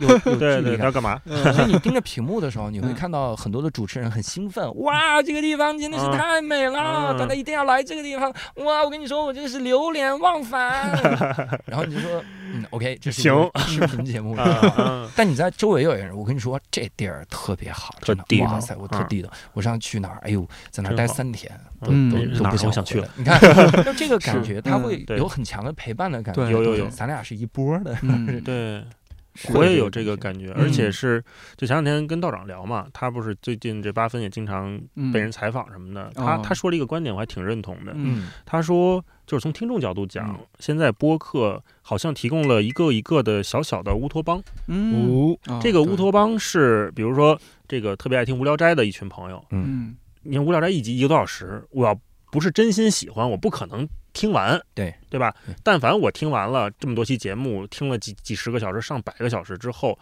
[0.00, 0.86] 有有 距离感。
[0.86, 1.20] 要干嘛？
[1.26, 4.72] 所以你盯着屏幕的时候，你会看到很多的主持人很兴奋。
[4.82, 8.32] 哇，这个地方真的是太美了，大家一定要来这个地方。
[8.64, 10.92] 哇，我跟你说，我真的是流连忘返。
[11.66, 12.22] 然后你就说，
[12.56, 14.36] 嗯，OK，这是行视频节目。
[15.14, 18.24] 但你在周围有人，我跟你说，这地儿特别好，真的。
[18.42, 20.18] 哇塞，我特地道，我上次去哪儿？
[20.22, 21.50] 哎呦，在那儿待三天，
[21.80, 23.08] 都都都不想去了。
[23.16, 23.38] 你看，
[23.84, 26.48] 就这个感觉，他会有很强的陪伴的感觉。
[26.50, 27.96] 有有有，咱俩是一波的。
[28.44, 28.84] 对，
[29.54, 31.22] 我也有这个感觉，而且是
[31.56, 34.80] 就前两天跟道长聊嘛，他不是最近这八分也经常
[35.12, 37.92] 被人采访什么的，他他说了一个观点，我还挺认同的。
[37.94, 44.42] 嗯，他说就是从听众角度讲，现在播客好像提供了一个一个的小小的乌托邦。
[44.68, 49.44] 嗯，这个乌托邦是比如说这个特别爱听无聊斋的一群朋友。
[49.50, 51.98] 嗯，你看无聊斋一集一个多小时，我要
[52.36, 53.88] 不是真心喜欢，我不可能。
[54.12, 55.34] 听完，对对吧？
[55.62, 59.98] 但凡我听完了这么多期节目，听了几几十个小时、上百个小时之后，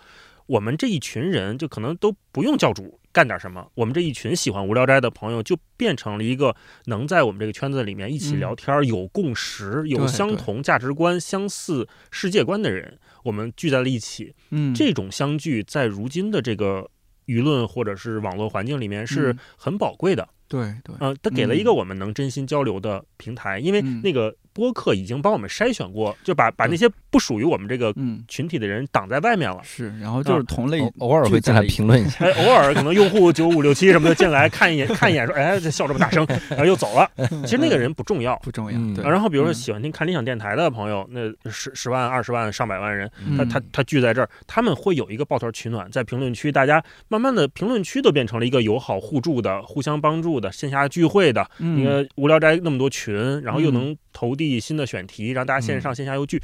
[0.47, 6.57] 我们这一群人就可能都不用教主干点什么，我们这一群喜欢无聊斋的朋友就变成了一个
[6.87, 14.35] 能在我们这个圈子里面一起聊天、有共识、有相同价值观、相似世界观的人，我们聚在了一起。
[14.51, 16.91] 嗯，这种相聚在如今的这个
[17.26, 20.28] 舆论或者是网络环境里面是很宝贵的。
[20.55, 24.34] 对对，嗯，他给了一个我们能真心交流的平台，因为那个。
[24.55, 27.92] 播客已经帮我们筛选过，就把把那些不属于我们这个
[28.28, 29.61] 群体的人挡在外面了。
[29.64, 32.24] 是，然后就是同类，偶尔会进来评论一下。
[32.24, 37.11] 哎，偶尔可能用户九五六七什么的进来 看一眼，看一眼说，哎，这笑这么大声， 然后又走了。
[37.42, 39.11] 其实那个人不重要，不重要。
[39.11, 51.44] 然后比如说喜欢听看理想电台的朋友，那十十万、二十万、上百万人，他他他聚在这儿，他们会有一个抱团取暖，在评论区，大家慢慢的评论区都变成了一个友好互助的、互相帮助的线下聚会的。
[51.59, 55.32] 你看无聊斋那么多群，然后又能投递新的选题。
[55.32, 56.40] 让大家线上线下又聚，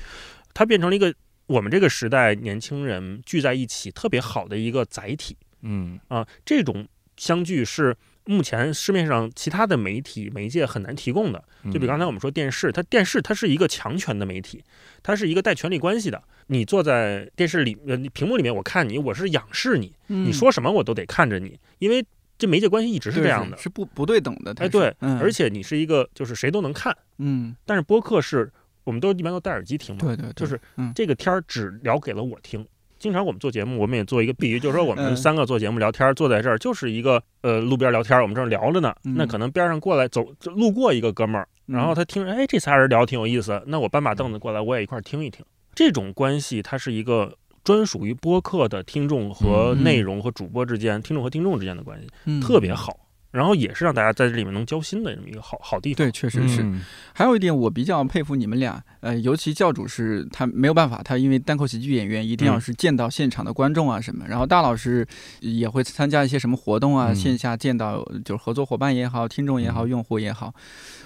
[0.52, 1.14] 它变成了一个
[1.46, 5.34] 我们这个时代年轻人聚在一起特别好的一个载体。
[5.62, 11.42] 嗯啊，这种相聚是目前市面上其他的媒体媒介很难提供的。
[11.72, 14.62] 就比刚才我们说电视，它电视它是一个强权的媒体，
[15.02, 16.22] 它是一个带权力关系的。
[16.46, 22.04] 你坐在电视里呃屏幕里面，我看你，我是仰视你，你说什么我都得看着你，因为
[22.40, 24.52] 这媒介关系一直是这样的，是不不对等的。
[24.56, 28.50] 哎，对，而且你是一个就是谁都能看，嗯，但是播客是。
[28.82, 30.58] 我们都一般都戴耳机听嘛，对对，就是
[30.94, 32.66] 这个天儿只聊给了我听。
[32.98, 38.92] 经常我们做节目，我们也做一个比喻，就是说我 们三个做节目聊天，坐在这儿就是一个呃路边聊天，我们这儿聊着呢。
[39.02, 40.26] 那可能边上过来走
[40.56, 45.44] 路过一个哥们儿，然后他听，哎，这仨人聊挺有意思，那我搬把凳子过来，我也一块儿听一听。
[45.74, 53.09] 这种关系，它是一个专属于播客的听众和内容和主播之间，听众和听众之间的关系，特别好。
[53.30, 55.96] 然后也是让大家在这里面能交心的这么一个好好地方。
[55.96, 56.64] 对，确实是。
[57.12, 64.24] 还有一点，我比较佩服你们俩，呃，尤其教主是他没有办法，他因为单口喜剧演员一定要是见到现场的观众啊什么。
[64.28, 65.06] 然后大老师
[65.40, 70.54] 也会参加一些什么活动啊，线下见到就是合作伙伴也好，听众也好，用户也好。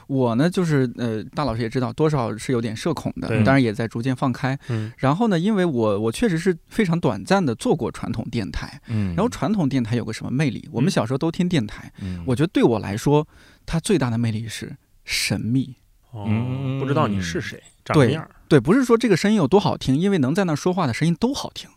[0.07, 4.59] 我呢，就是呃，大老师也知道多少是有点社恐的，当然也在逐渐放开。
[4.69, 4.93] 嗯。
[4.99, 8.81] 然后呢，因为我我确实是非常短暂的做过传统电台。
[8.89, 9.15] 嗯。
[9.15, 10.69] 然后传统电台有个什么魅力？
[10.71, 11.91] 我们小时候都听电台。
[12.15, 12.25] 嗯。
[12.27, 13.27] 我觉得对我来说，
[13.67, 15.77] 它最大的魅力是神秘。
[16.15, 16.79] 嗯。
[16.81, 18.29] 不知道你是谁，长什么样？
[18.49, 21.69] 对，不是说这个声音有多好听，因为能在那说话的声音都好听。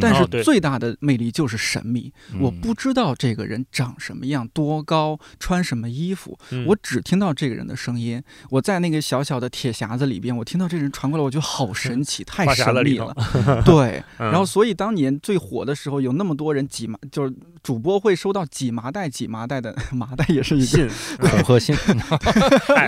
[0.00, 6.36] 但是最大的魅力就是神秘，我不知道这个人长什么样、多高、穿什么衣服，
[6.66, 8.20] 我只听到这个人的声音。
[8.50, 13.14] 我在那个小小的铁匣子里边，我听到这人传过来，我觉得好神奇， 太神秘了。
[13.64, 17.32] 对，然后所以当年最火的时候，有那么多人挤满，就是
[17.62, 20.88] 主播会收到几麻袋、几麻袋的 麻袋，也是一个
[21.18, 21.76] 恐吓信，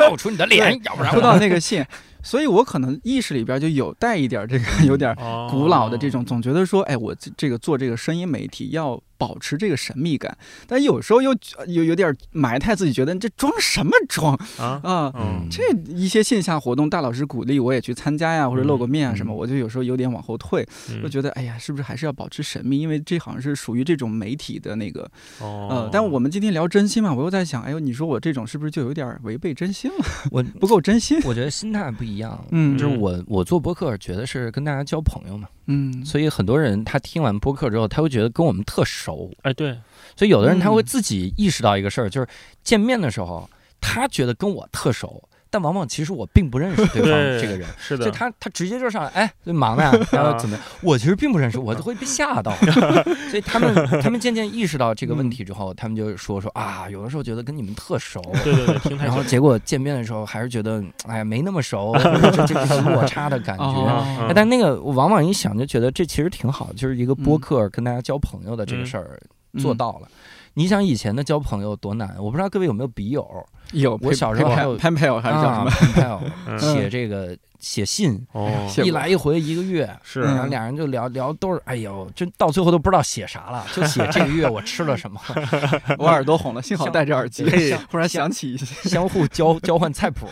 [0.01, 1.85] 露出你的脸，要不然收到那个信。
[2.23, 5.15] 所以我可能意识里边就有带一点这个有点
[5.51, 9.03] 古老的这种，总觉得说，哎，我这个做这个声音媒体要。
[9.21, 10.35] 保持这个神秘感，
[10.67, 15.13] 但有时候又有有点埋汰自己，觉得这装什么装啊啊！
[15.51, 20.67] 这一些线下活动，大老师鼓励我也去参加呀，或者露个面啊什么，我就有时候有点往后退，
[21.03, 22.81] 就觉得哎呀，是不是还是要保持神秘？
[22.81, 25.07] 因为这好像是属于这种媒体的那个
[25.39, 30.05] 呃，但我们今天聊真心嘛，我又在想，哎呦，你说我这种是不是就有点违背真心了？
[30.31, 31.21] 我 不够真心。
[31.25, 35.47] 我觉得心态不一样，嗯，就是我我做播客觉得是跟大家交朋友嘛。
[35.67, 39.10] 嗯，所以很多人他听完播客之后，他会觉得跟我们特熟。
[39.43, 39.79] 哎，对，
[40.17, 42.27] 所以有的人他会自己意识到一个事儿，就是
[42.63, 43.49] 见面的时候，
[43.81, 45.23] 他觉得跟我特熟。
[45.51, 50.57] 但往往其实我并不认识对方这个人，是的，就他他直接就上来，哎，忙呀， 然后怎么？
[50.81, 52.53] 我其实并不认识，我就会被吓到。
[53.31, 64.33] 所以他们他们渐渐意识到这个问题之后，他们就说说啊，有的时候觉得跟你们特熟，对对对，然后结果见面的时候还是觉得哎呀没那么熟， 这这个落差的感觉。
[64.35, 69.21] 但那个我往往一想就觉得这其实挺好，就是一个播客跟大家交朋友的这个事儿
[69.59, 70.09] 做到了。
[70.55, 73.27] 你想以前的交朋友多难，我不知道各位有没有笔友？
[73.73, 77.37] 有，我小时候还有 pen pal 还是叫什么 pen pal，写这个。
[77.61, 78.19] 写信，
[78.83, 85.21] 一来一回一个月，是，然后俩人就聊聊，都是，哎呦，就到最后都不知道写啥了，就写这个月我吃了什么，
[85.99, 87.45] 我耳朵红了，幸好戴着耳机，
[87.91, 90.27] 忽然想起一些，相互交交换菜谱。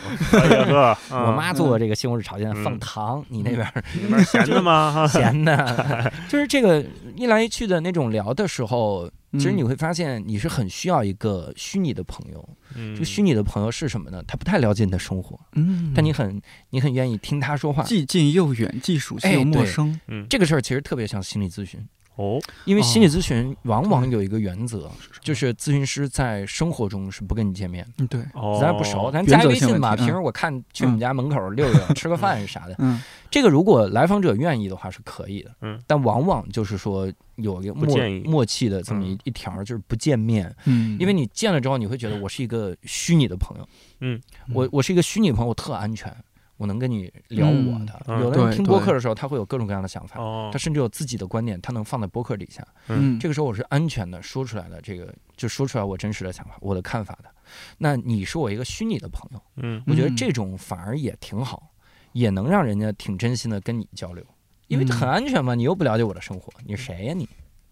[1.13, 5.05] 我妈做这个西红柿炒鸡蛋放糖，你那边那边咸的吗？
[5.07, 6.83] 咸的，就是这个
[7.15, 9.07] 一来一去的那种聊的时候。
[9.33, 12.49] 其实你会发现，你是很需要一个虚拟的朋友。
[12.75, 14.23] 嗯，这个虚拟的朋友是什么呢？
[14.27, 19.99] 他不太了解你的生活，嗯，但你很你很愿意听他说话，既近又远，既熟悉又陌生。
[20.07, 21.85] 嗯，这个事儿其实特别像心理咨询。
[22.19, 24.91] 哦，因为心理咨询往往有一个原则，
[25.21, 27.87] 就是咨询师在生活中是不跟你见面。
[27.97, 28.21] 嗯，对，
[28.59, 29.95] 咱不熟，咱加微信吧。
[29.95, 32.75] 平时我看去我们家门口溜溜， 吃个饭啥的。
[32.79, 33.01] 嗯，
[33.31, 35.51] 这个如果来访者愿意的话是可以的。
[35.61, 37.87] 嗯，但往往就是说有一个默
[38.25, 40.53] 默契的这么一一条，就是不见面。
[40.65, 43.65] 嗯，因为你见了之后，你会觉得我是一个虚拟的朋友。
[44.01, 44.19] 嗯，
[44.53, 46.13] 我我是一个虚拟朋友，我特安全。
[46.59, 50.19] 我能跟你聊我的，有的人听播客的时候，他会有各种各样的想法，
[50.51, 52.61] 他甚至有自己的观点，他能放在播客底下。
[52.89, 57.29] 嗯，这个时候我是安全的，说出来的，这个就说出来我真实的想法，我的看法的。
[57.77, 61.71] 那你是我一个虚拟的朋友，嗯，我觉得这种反而也挺好，
[62.11, 64.21] 也能让人家挺真心的跟你交流，
[64.67, 67.25] 因为很安全嘛，你又不了解我的生活，你谁呀你？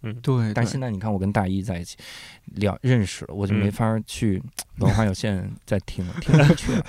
[0.04, 0.54] 嗯，对。
[0.54, 1.98] 但是现在你看，我跟大一在一起
[2.56, 4.42] 聊认识了，我就没法去。
[4.78, 6.84] 文化有限，再听了听不去了。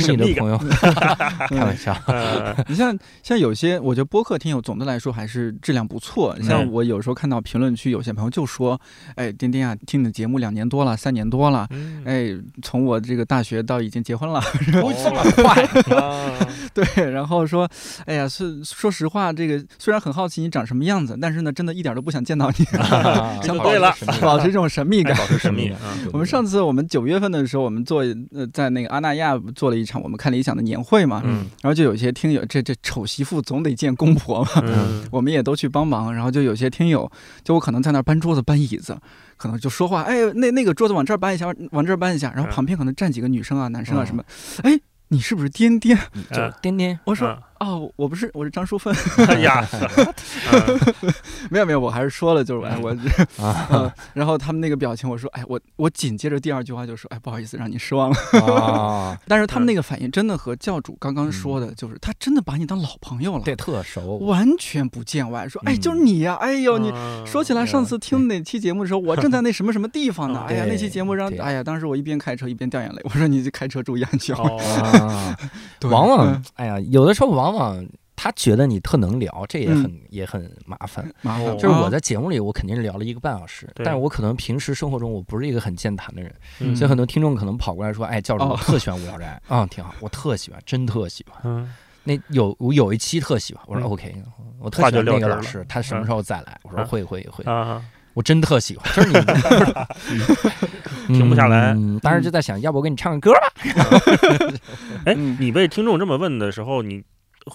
[0.00, 0.56] 是你的朋友，
[1.50, 1.94] 开玩笑。
[2.66, 6.34] 你像像有些，我觉得播客听友总的来说还是质量不错。
[6.40, 8.80] 像我有时候看到评论区，有些朋友就说
[9.16, 11.68] ：“哎，丁丁啊，听你的节目两年多了，三年多了。
[12.06, 15.68] 哎，从我这个大学到已经结婚了，这么快。
[16.72, 17.68] 对，然后说：
[18.06, 22.64] 哎呀，是说实话，这个虽然很好奇你长什么样子，但是呢，真的一点都不想见到你，
[23.44, 24.06] 想保持
[24.36, 25.72] 保持这种神秘感，保持神秘。
[26.12, 26.62] 我们上次。
[26.62, 28.02] 我们九月份的时候，我们做
[28.32, 37.10] 呃在那个阿那亚做了一场我们看理想的年会嘛，嗯，然后就有些听友，这这丑媳妇总得见公婆嘛，嗯， 我们也都去帮忙，然后就有些听友，
[37.42, 38.96] 就我可能在那儿搬桌子搬椅子，
[39.36, 44.22] 可能就说话，哎，那那个桌子往这儿搬一下，往这儿搬一下，然后旁边可能站几个女生啊、男生啊什么，
[44.62, 44.78] 哎，
[45.08, 45.98] 你是不是颠颠？
[46.30, 47.36] 就颠颠，我说。
[47.62, 48.92] 哦，我不是，我是张淑芬。
[49.28, 49.66] 哎呀，
[51.48, 52.90] 没有没有，我还是说了，就是哎我，
[53.42, 66.92] 啊， 然后他们那个表情，我说哎我我紧接着第二句话就说哎不好意思让你失望了啊，但是他们那个反应真的和教主刚刚说的，就是他真的把你当老朋友了，对，特熟，完全不见外，说哎就是你呀，哎呦你
[67.24, 74.36] 说起来上次听哪期节目的时候，我正在那什么什么地方呢，哎呀那期节目让哎呀当时我一边开车一边掉眼泪，我说你开车注意安全，
[75.82, 77.51] 往往哎呀有的时候往。
[77.52, 81.04] 往往他觉得你特能聊，这也很也很麻烦。
[81.58, 91.68] 就是我在节目里，我肯定是聊了一个半小时，但是我可能平时生活中我不是一个很健谈的人，所以很多听众可能跑过来说：“哎，教主，我特喜欢《无聊斋》，嗯，挺好，我特喜欢，真特喜欢。”
[92.04, 94.14] 那有我有一期特喜欢，我说 OK，
[94.60, 96.60] 我特喜欢那个老师，他什么时候再来？
[96.62, 97.44] 我说会会会，
[98.14, 99.08] 我真特喜欢， 就是
[101.08, 101.74] 你 停不下来。
[102.02, 103.98] 当时就在想，要不我给你唱个歌吧？
[105.06, 107.02] 哎，你被听众这么问的时候，你。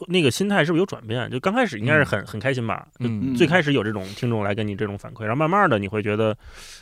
[0.08, 1.30] 那个心态是不是有转变？
[1.30, 2.88] 就刚开始应该是很很开心吧？
[3.00, 6.38] 嗯，最开始有这种听众来跟你这种反馈，然后慢慢的你会觉得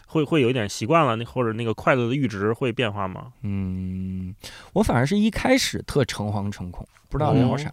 [0.07, 3.27] 会会有一点习惯了，那或者那个快乐的阈值会变化吗？
[3.43, 4.33] 嗯，
[4.73, 7.71] 我反而是一开始特诚惶诚恐，不知道聊啥，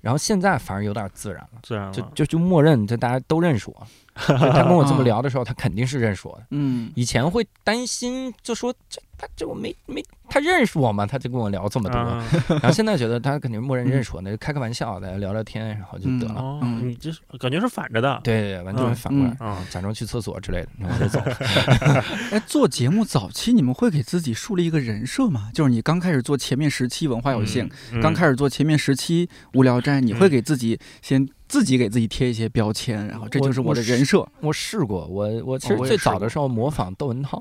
[0.00, 3.86] 然后现在反而有点自然了，自然了，就就就默认，就大家都认识我。
[4.14, 6.46] 他跟我这么聊的时候，他肯定是认识我的。
[6.50, 11.06] 嗯，以前会担心，就说这他就没没他认识我吗？
[11.06, 12.00] 他就跟我聊这么多。
[12.48, 16.58] 然后现在觉得他肯定默认认识我，那就开个玩笑，大家聊聊天，然后就得了。
[16.62, 18.20] 嗯，你这感觉是反着的。
[18.24, 21.36] 对对，完全反过来，嗯假装去厕所之类的，然后就走了。
[22.32, 25.50] 哎，做节目早期你们会给自己树立一个人设吗？
[25.54, 27.68] 就是你刚开始做前面十期文化有限，
[28.02, 31.28] 刚开始做前面十期无聊斋，你会给自己先。
[31.46, 34.26] 自己给自己贴一些标签，然后这就是我的人设。
[34.40, 37.40] 我试过，我我其实最早的时候模仿窦文涛，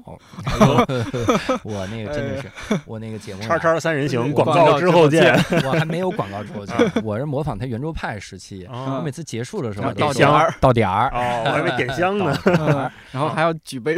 [1.72, 2.50] 我那个真的是
[2.86, 5.34] 我那个节目 叉叉三人行广告之后见，
[5.66, 13.98] 我还没有广告之后见， 我是模仿他圆桌派时期，我每次结束的时候到点香到点儿，哦，我还没点香呢，然后还要举杯，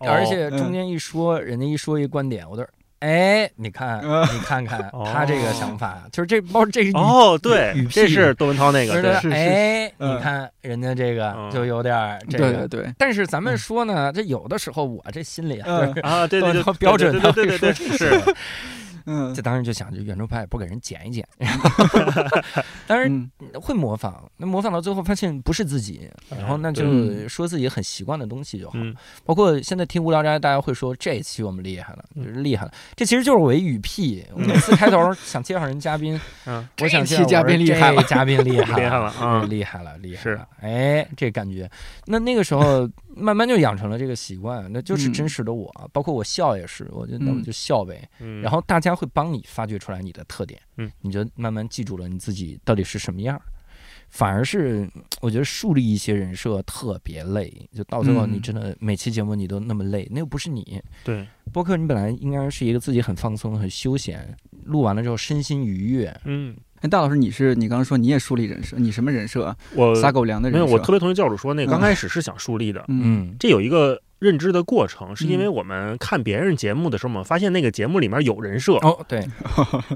[0.00, 2.64] 而且中间一说，人家一说一观点，我都。
[3.00, 9.32] 哎，你看，你看看他这个想法，就是这包这是哦，对，这是窦文涛那个，对。
[9.32, 12.92] 哎，你看人家这个就有点这个，对。
[12.98, 18.20] 但是咱们说呢，这有的时候我这心里啊，对对对，标准对对对对是。
[19.10, 21.26] 嗯，这当时就想着圆桌派不给人剪一剪，
[22.86, 28.78] 当然会模仿，那模仿到最后发现不是自己，然后那就说自己很习惯的东西就好。
[29.24, 32.72] 包括现在听无聊斋，大家会说这期我们厉害了，就是厉害了。
[32.94, 41.70] 这其实就是我一语屁， 我每次开头想介绍人嘉宾， 嗯，我想介绍嘉宾厉害，嘉宾厉害，厉害了，嗯，厉害了，厉害了，哎，这感觉，
[42.04, 42.86] 那那个时候。
[43.18, 48.08] 慢慢就养成了这个习惯，那就是真实的我，包括我笑也是，我就那我就笑呗。
[48.42, 53.40] 然后大家会帮你发掘出来你的特点，嗯，你就慢慢记住了你自己到底是什么样。
[54.10, 54.88] 反而是
[55.20, 60.82] 我觉得树立一些人设特别累，就到最后你真的每期节目你都那么累，那又不是你。
[61.04, 66.20] 对，播客你本来应该是一个自己很放松、很休闲，录完了之后身心愉悦。
[66.24, 66.56] 嗯。
[66.80, 69.54] 哎，大老师，你是你刚刚说你也树立人设，你什么人设？
[69.74, 70.64] 我撒狗粮的人设。
[70.64, 72.84] 没有，我特别同意教主说那个刚开始是想树立的。
[72.88, 78.74] 嗯，这有一个认知的过程，是因为我们看别人节目的时候，我们发现那个节目里面有人设。
[78.76, 79.26] 哦，对，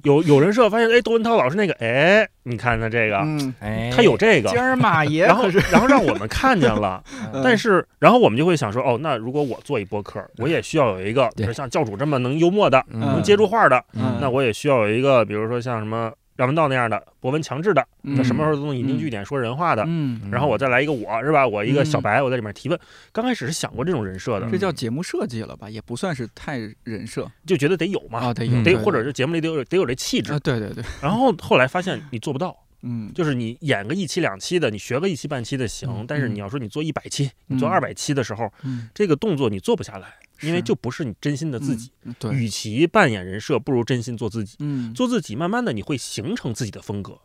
[0.03, 3.19] 有有人设，发现哎，窦文涛老师那个，哎，你看他这个，
[3.61, 4.49] 哎，他有这个。
[4.51, 7.03] 今儿马爷， 然后然后让我们看见了，
[7.45, 13.85] 但是然后我们就会想说，哦，那如果我做一播客，我也需要有一个，比如像教主这么能幽默的，能接住话的，
[14.21, 16.13] 那我也需要有一个，比如说像什么。
[16.37, 19.87] 梁文道那样的博文强制的，他什么时候都能引经据典说人话的，
[20.31, 21.47] 然后我再来一个我是吧？
[21.47, 22.79] 我一个小白，我在里面提问。
[23.13, 25.69] 刚开始是想过这种人设的，这叫节目设计了吧？
[25.69, 30.39] 也不算是太人设，就觉得得有嘛，啊得有，得或者是节目里得有得有这气质。
[30.41, 30.83] 对对对。
[31.03, 38.51] 然后后来发现你做不到，嗯，就是你演个一期两期的，你学个一期半期的行，但是你要说你做一百期，你做二百期的时候，
[38.95, 40.09] 这个动作你做不下来。
[40.43, 44.57] 因为就不是你真心的自己，对，与其扮演人设，不如真心做自己。
[44.61, 47.19] 嗯，做自己，慢慢的你会形成自己的风格，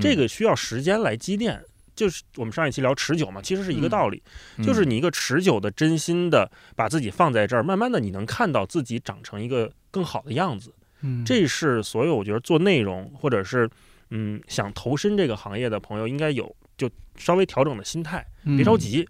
[0.00, 1.64] 这个需要时间来积淀。
[1.94, 4.22] 就是我们上一期聊持久嘛，其实是一个道理，
[4.62, 10.72] 就是你一个持久的、真心的把自己放在这儿，慢慢的你能看到自己长成一个更好的样子。
[11.00, 13.68] 嗯，这是所有我觉得做内容或者是
[14.10, 19.08] 嗯想投身这个行业的朋友应该有就稍微调整的心态，别着急。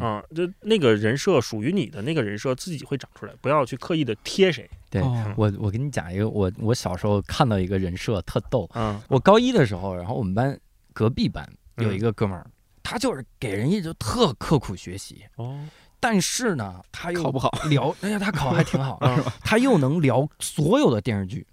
[0.00, 4.68] 啊，就那个人设属于你的那个人设自己会长出来，不要去刻意的贴谁。
[4.90, 5.02] 对
[5.36, 8.68] 我，我跟你讲一个，我我小时候看到一个人设特逗。
[8.74, 10.58] 嗯，我高一的时候，然后我们班
[10.92, 12.46] 隔壁班有一个哥们儿，
[12.82, 15.22] 他就是给人家就特刻苦学习。
[15.36, 15.58] 哦，
[16.00, 18.98] 但是呢，他又考不好，聊，哎呀，他考还挺好，
[19.40, 21.46] 他又能聊所有的电视剧。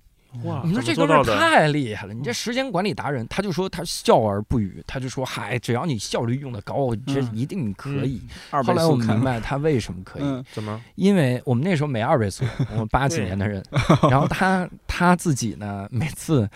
[0.44, 0.62] 哇！
[0.66, 3.26] 你说这哥们儿太厉害了，你这时间管理达人。
[3.28, 8.22] 他就说他笑而不语，他就说嗨，只要你效率用的高，这一定可以。
[8.52, 10.82] 后来我明白他为什么可以，怎么？
[10.96, 13.64] 因为我们那时候没二倍速，我们八几年的人，
[14.10, 16.50] 然后他他自己呢，每次。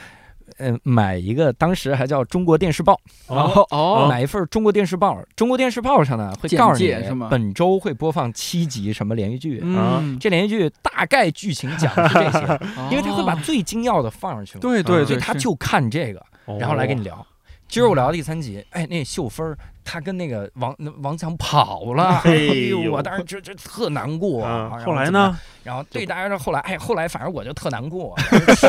[0.60, 2.94] 呃，买一个，当时还叫《中国电视报》，
[3.36, 6.94] 然后哦，买一份《中国电视报》，《中国电视报》上呢会告诉你，
[7.30, 10.04] 本周会播放七集什么连续剧啊？
[10.20, 12.60] 这连续剧大概剧情讲的是这些，
[12.92, 14.60] 因为他会把最精要的放上去嘛。
[14.62, 16.22] 对对，所以他就看这个，
[16.60, 17.26] 然后来跟你聊。
[17.68, 19.56] 今儿我聊第三集，哎，那秀芬
[19.90, 22.36] 儿她跟那个王王强跑了，哎
[22.70, 24.42] 呦，我当时就就特难过。
[24.86, 25.38] 后来呢？
[25.64, 28.16] 然后对大家说，后来，哎，后来反正我就特难过，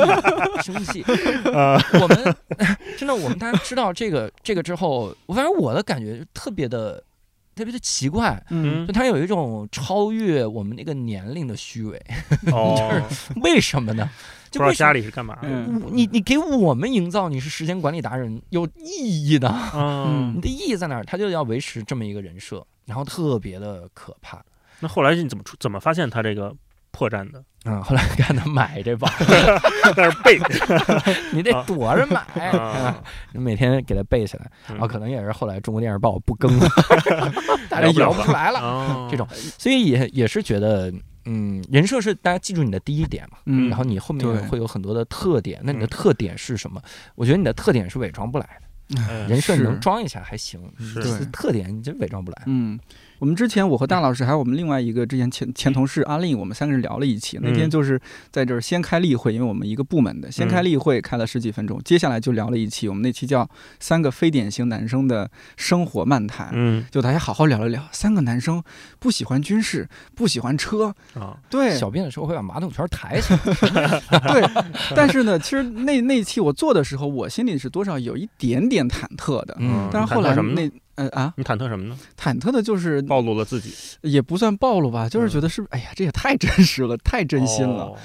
[0.63, 1.05] 生气。
[1.07, 2.37] 我们
[2.99, 7.03] 真的，我们大家知道这个这个之后，我反正我的感觉特别的
[7.55, 12.03] 特别的奇怪，嗯，就他有一种超越我们那个年龄的虚伪，
[12.47, 12.77] 就
[13.09, 14.09] 是为什么呢？
[14.59, 15.39] 不知道家里是干嘛？
[15.93, 21.05] 你你给我们营造你是时间管理达人有意义的，嗯， 你的意义在哪儿？
[21.05, 24.43] 他就要维持这么一个人设，然后特别的可怕。
[24.81, 25.57] 那后来你怎么出？
[25.61, 26.55] 怎么发现他这个
[26.91, 27.43] 破绽的？
[27.67, 29.07] 嗯，后来看他买这包，
[29.95, 30.41] 在那背，
[31.31, 32.25] 你得躲着买，
[33.35, 34.51] 你每天给他背起来。
[34.79, 36.67] 啊，可能也是后来中国电视报不更了，
[37.69, 39.07] 大家摇不出来了。
[39.11, 39.29] 这种，
[39.59, 40.91] 所以也也是觉得。
[41.25, 46.81] 嗯，人设是大家记住你的第一点嘛，嗯，然后你后面会有很多的特点，那你的特点是什么？
[47.15, 52.79] 我觉得你的特点是伪装不来的，人设能装一下还行，是特点你就伪装不来，嗯。
[53.21, 57.39] 我们之前，我和大老师还有我们另外一个之前前前同事阿令，我们三个人聊了一期。
[57.43, 58.01] 那天就是
[58.31, 61.79] 在这儿先开例会，因为我们一个部门的先开例会，开了十几分钟。
[61.85, 63.45] 接下来就聊了一期，我们那期叫
[63.79, 66.47] 《三个非典型男生的生活漫谈》。
[66.55, 68.63] 嗯，就大家好好聊了聊，三个男生
[68.99, 71.37] 不喜欢军事，不喜欢车啊。
[71.51, 73.35] 对，小便的时候会把马桶圈抬起
[73.75, 74.01] 来。
[74.33, 74.43] 对，
[74.97, 79.55] 但是呢，其实那那期我做的时候，我心里是多少有一点点忐忑的。
[79.61, 80.71] 嗯，但是后来那。
[81.01, 81.99] 呃啊，你忐忑什么呢？
[82.19, 83.73] 忐忑的就是暴露了自己，
[84.03, 87.97] 也不算暴露吧，就是觉得是不，哎呀，这也太真实了，太真心了。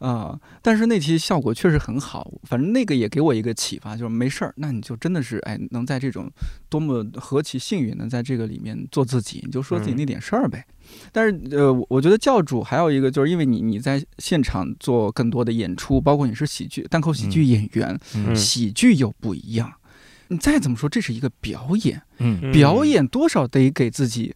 [0.00, 0.38] 啊！
[0.60, 6.30] 但是那期效果确实很好，反正那个也给我一个启发，就是没事儿，那你就真的是哎，能在这种
[6.68, 10.66] 多么何其幸运，能在这个里面做自己，你就说自己那点事儿呗。
[11.10, 17.98] 但是呃，我觉得教主还有一个，就是因为你你在现场做更多的演出，包括你是喜剧单口喜剧演员，
[18.34, 19.72] 喜剧又不一样。
[20.28, 24.34] 你再怎么说，这是一个表演，嗯，表演多少得给自己。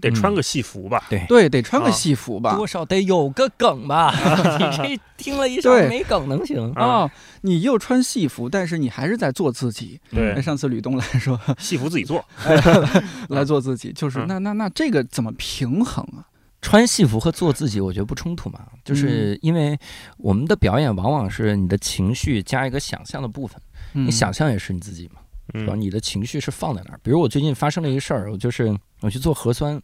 [0.00, 1.04] 得穿个戏服吧？
[1.10, 4.10] 对对，得穿个戏服吧，多少得有个梗吧？
[4.58, 7.06] 你这听了一首没梗能行啊？
[7.42, 10.00] 你又穿戏服，但是你还是在做自己。
[10.10, 12.24] 对，上次吕东来说，戏服自己做，
[13.28, 16.24] 来做自己，就是那那那这个怎么平衡啊？
[16.62, 18.60] 穿戏服和做自己，我觉得不冲突嘛。
[18.86, 19.78] 就是因为
[20.16, 23.60] 我们的表演往往是你的情绪加一个想象的部分，
[23.92, 25.20] 你想象也是你自己嘛。
[25.54, 25.74] 是吧？
[25.76, 27.00] 你的情绪是放在那儿。
[27.02, 29.80] 比如我最近发生了一个事儿，我就是我去做核酸，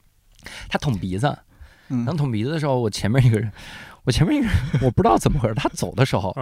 [0.69, 1.27] 他捅鼻子，
[1.89, 3.51] 然后捅鼻子的时候，我前面一个人，
[4.05, 6.33] 我前面一个人， 我不知道怎么回事，他走的时候，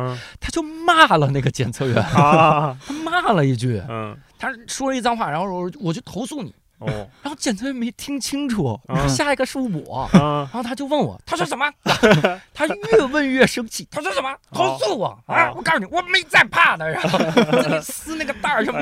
[0.41, 3.81] 他就骂了那个检测员， 他骂了一句，
[4.39, 6.55] 他说了一脏话，然后我我就投诉你。
[6.79, 6.87] 哦，
[7.23, 8.79] 然后检测员没听清楚，
[9.09, 11.67] 下一个是我，然后他就问我， 他说什么？
[12.55, 14.35] 他越问越生气， 他说什么？
[14.53, 15.53] 投诉我啊！
[15.57, 16.89] 我告诉你，我没在怕的。
[16.89, 17.19] 然后
[17.63, 18.73] 这里撕那个袋儿，手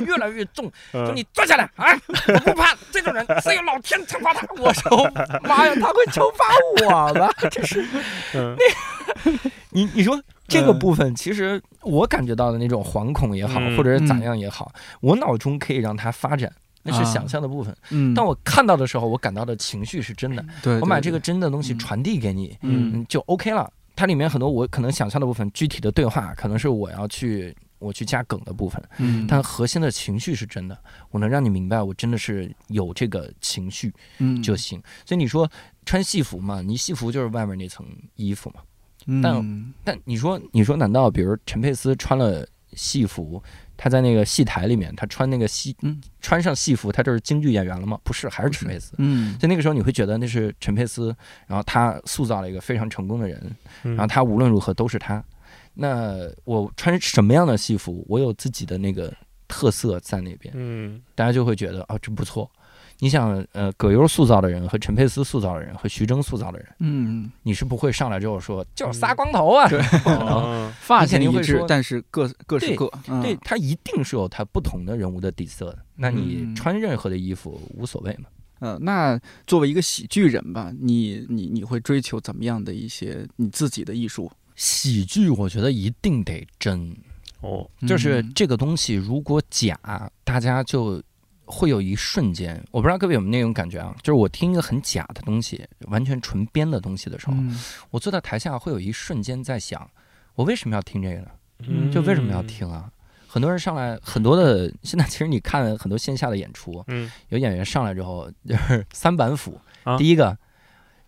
[0.00, 1.86] 越来越重，说你坐下来啊！
[2.28, 4.46] 我不怕这种人，只有老天惩罚他。
[4.58, 5.10] 我说
[5.42, 6.44] 妈呀，他会惩罚
[6.84, 7.30] 我吗？
[7.50, 7.86] 这是
[8.32, 9.32] 那，
[9.70, 16.52] 你你说这个部分，其实我感觉到的那种惶恐也好，或者是咋样也好，我脑中可以让它发展。
[16.86, 20.44] 那是想象的部分，嗯，当我看到的时候，我感到的情绪是真的。
[20.62, 23.70] 对，我把这个真的东西传递给你，嗯，就 OK 了。
[23.96, 30.78] 它里面很多我可能想象的部分，具体的对话可能是我要去我去加梗的部分，嗯，但核心的情绪是真的，
[31.10, 34.80] 我能让你明白，我真的是有这个情绪，嗯，就行。
[35.06, 35.50] 所以你说
[35.86, 37.86] 穿戏服嘛，你戏服就是外面那层
[38.16, 38.60] 衣服嘛，
[39.22, 42.46] 但但你说你说难道比如陈佩斯穿了
[42.76, 43.42] 戏服？
[43.78, 45.76] 他在那个戏台里面，他穿那个戏，
[46.20, 47.98] 穿上戏服，他就是京剧演员了吗？
[48.04, 48.94] 不是，还是陈佩斯。
[48.98, 51.14] 嗯，在那个时候，你会觉得那是陈佩斯，
[51.46, 55.22] 然后他塑造了一个非常成功的人，然后他无论如何都是他。
[55.74, 59.12] 那我穿什么样的戏服，我有自己的那个
[59.46, 62.50] 特色在那边，嗯，大家就会觉得啊，真不错。
[62.98, 69.78] 你想，呃，葛优塑造的人和陈佩斯塑造的人和徐峥塑造的人，嗯，你是不会上来之后说就是仨光头啊， 对，
[70.80, 72.90] 发型一致，但是各各是各，
[73.22, 75.78] 对他一定是有他不同的人物的底色的。
[75.94, 78.30] 那你穿任何的衣服无所谓嘛？
[78.60, 84.32] 嗯，那作为一个喜剧人吧，你你你会追求怎么样的一些你自己的艺术？
[84.54, 86.96] 喜剧我觉得一定得真
[87.42, 89.78] 哦，就是这个东西如果假，
[90.24, 91.02] 大家就。
[91.46, 97.36] 会有一瞬间，我不知道各位有没有那种感觉啊，就是我听一个很假的东西，完全纯编的东西的时候，
[97.90, 99.88] 我坐在台下会有一瞬间在想，
[100.34, 101.90] 我为什么要听这个呢？
[101.92, 102.90] 就为什么要听啊？
[103.26, 106.84] 很多人上来，很多的现在其实你看很多线下的演出，
[107.28, 109.60] 有演员上来之后就是三板斧，
[109.98, 110.36] 第一个。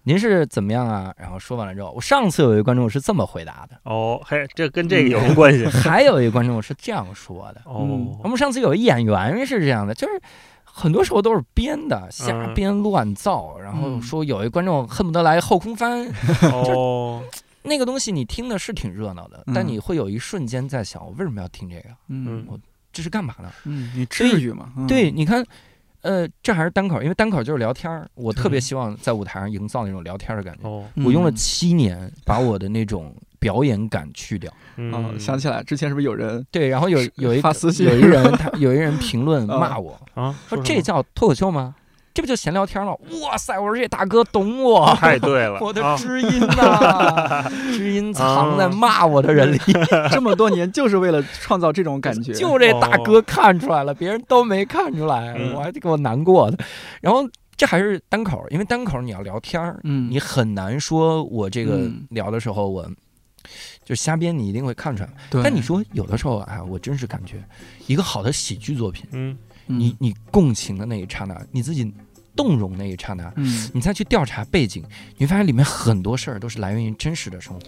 [0.08, 1.12] 您是怎么样啊？
[1.18, 3.78] 然后说完了之后，我上次有一个观众是这么回答的。
[3.82, 5.66] 哦，嘿，这跟这个有什么关系？
[5.68, 7.60] 还有一个观众是这样说的。
[7.66, 7.86] 哦，
[8.24, 10.18] 我们上次有一演员是这样的，就是
[10.64, 13.58] 很多时候都是编的，瞎编乱造。
[13.58, 16.10] 然后说有一观众恨不得来后空翻。
[16.54, 17.22] 哦，
[17.64, 21.90] 那个东西你听的是挺热闹的，但你会有一瞬间在想，我为什么要听这个？
[22.08, 22.58] 嗯，我
[22.94, 23.52] 这是干嘛呢？
[23.64, 24.72] 嗯，你至于吗？
[24.88, 25.44] 对，你看。
[26.02, 28.08] 呃，这还是单口，因为单口就是聊天儿。
[28.14, 30.68] 我特别希望在舞台上营造那种聊天的感觉。
[31.04, 34.52] 我用了七年把我的那种表演感去掉。
[34.76, 36.68] 嗯，想起来之前是不是有人对？
[36.68, 41.74] 然后有有一发私信，有一人他有一人评论骂我 啊，说这叫脱口秀吗？
[42.18, 42.96] 这不就闲聊天吗？
[43.22, 43.56] 哇塞！
[43.60, 49.58] 我说这大哥懂我，太对了， 我的知音呐， 知音藏在骂我的人里，
[50.10, 52.32] 这么多年就是为了创造这种感觉。
[52.32, 56.58] 就这大哥看出来了，别人都没看出来，我还得给我难过的。
[57.00, 57.20] 然后
[57.56, 59.78] 这还是单口，因为单口你要聊天儿，
[60.10, 62.84] 你很难说我这个聊的时候我
[63.84, 65.10] 就瞎编，你一定会看出来。
[65.44, 67.36] 但你说有的时候啊，我真是感觉
[67.86, 69.36] 一个好的喜剧作品，嗯，
[69.66, 71.94] 你你共情的那一刹那，你自己。
[72.38, 74.80] 动容那一刹那，嗯，你再去调查背景，
[75.16, 77.60] 你会发现里面很多事儿都是来源于真实的生活，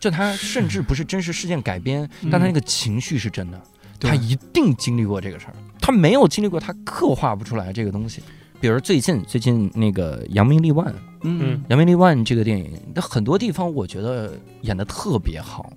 [0.00, 3.60] 就他甚至不是真实事件改编，但他那个情绪是真的，
[4.00, 8.22] 他一定经历过这个事儿，他没有经历过，他刻画不出来这个东西。
[8.58, 10.86] 比如最近最近那个《扬名立万》，
[11.22, 14.32] 嗯，《扬名立万》这个电影，那很多地方我觉得
[14.62, 15.70] 演的特别好，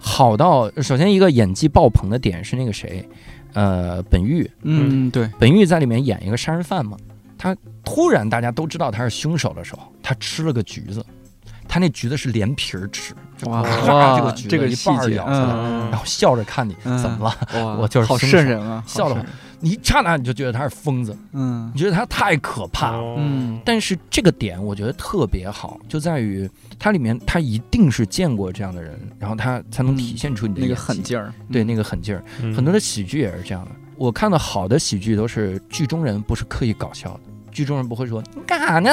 [0.00, 3.08] 好到首先一个演技爆棚的点是那个谁。
[3.52, 6.96] 呃，本玉，嗯，对，本玉在里面演一个杀人犯嘛，
[7.42, 11.02] 他突然大家都知道他是凶手的时候，他吃了个橘子，
[11.66, 13.14] 他那橘子是连皮儿吃，
[13.46, 15.54] 哇，这个橘子一半咬下来，
[15.88, 17.76] 然后笑着看你，怎么了？
[17.78, 19.24] 我就是好瘆人啊，笑的话。
[19.62, 22.92] 你一刹那你就觉得他是疯子，嗯，你觉得他太可怕。
[22.92, 23.60] 了，嗯。
[23.64, 26.48] 但是这个点我觉得特别好，就在于
[26.78, 32.24] 它里面他一定是见过这样的人，然后他才能体现出你的那个狠劲儿，对那个狠劲儿。
[32.54, 37.20] 很多的喜剧也是这样的，我看到好的喜剧都是剧中人不是刻意搞笑的，
[37.50, 38.90] 剧中人不会说你干啥呢，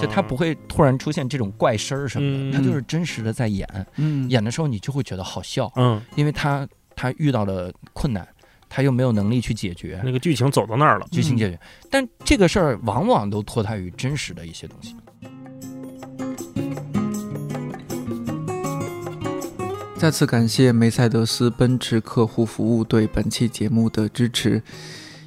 [0.00, 8.26] 就他不会突然出现这种怪声儿什么的，他就是真实的在演，嗯，演的时候你就会觉得好笑，嗯，因为他他遇到了困难。
[8.74, 11.60] 他又没有能力去解决，那个剧情走到那儿了，剧情解决，
[11.90, 14.96] 但这个事儿往往都脱胎于真实的一些东西。
[19.98, 24.62] 再次感谢梅赛德斯奔驰客户服务对本期节目的支持。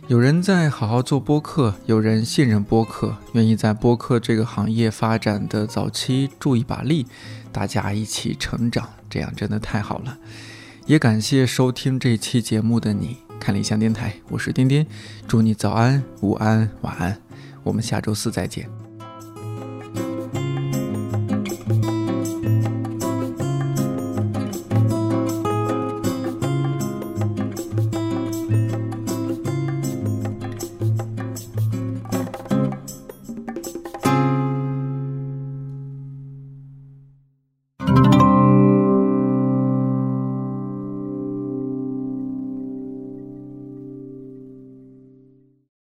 [0.08, 7.08] 有人在好好做播客，有人信任播客，愿意在播客这个行业发展的早期助一把力，
[7.52, 10.16] 大家一起成长，这样真的太好了。
[10.86, 13.18] 也感谢收听这期节目的你。
[13.40, 14.86] 看理想电台，我是丁丁，
[15.28, 17.20] 祝你早安、午安、晚安，
[17.64, 18.85] 我们下周四再见。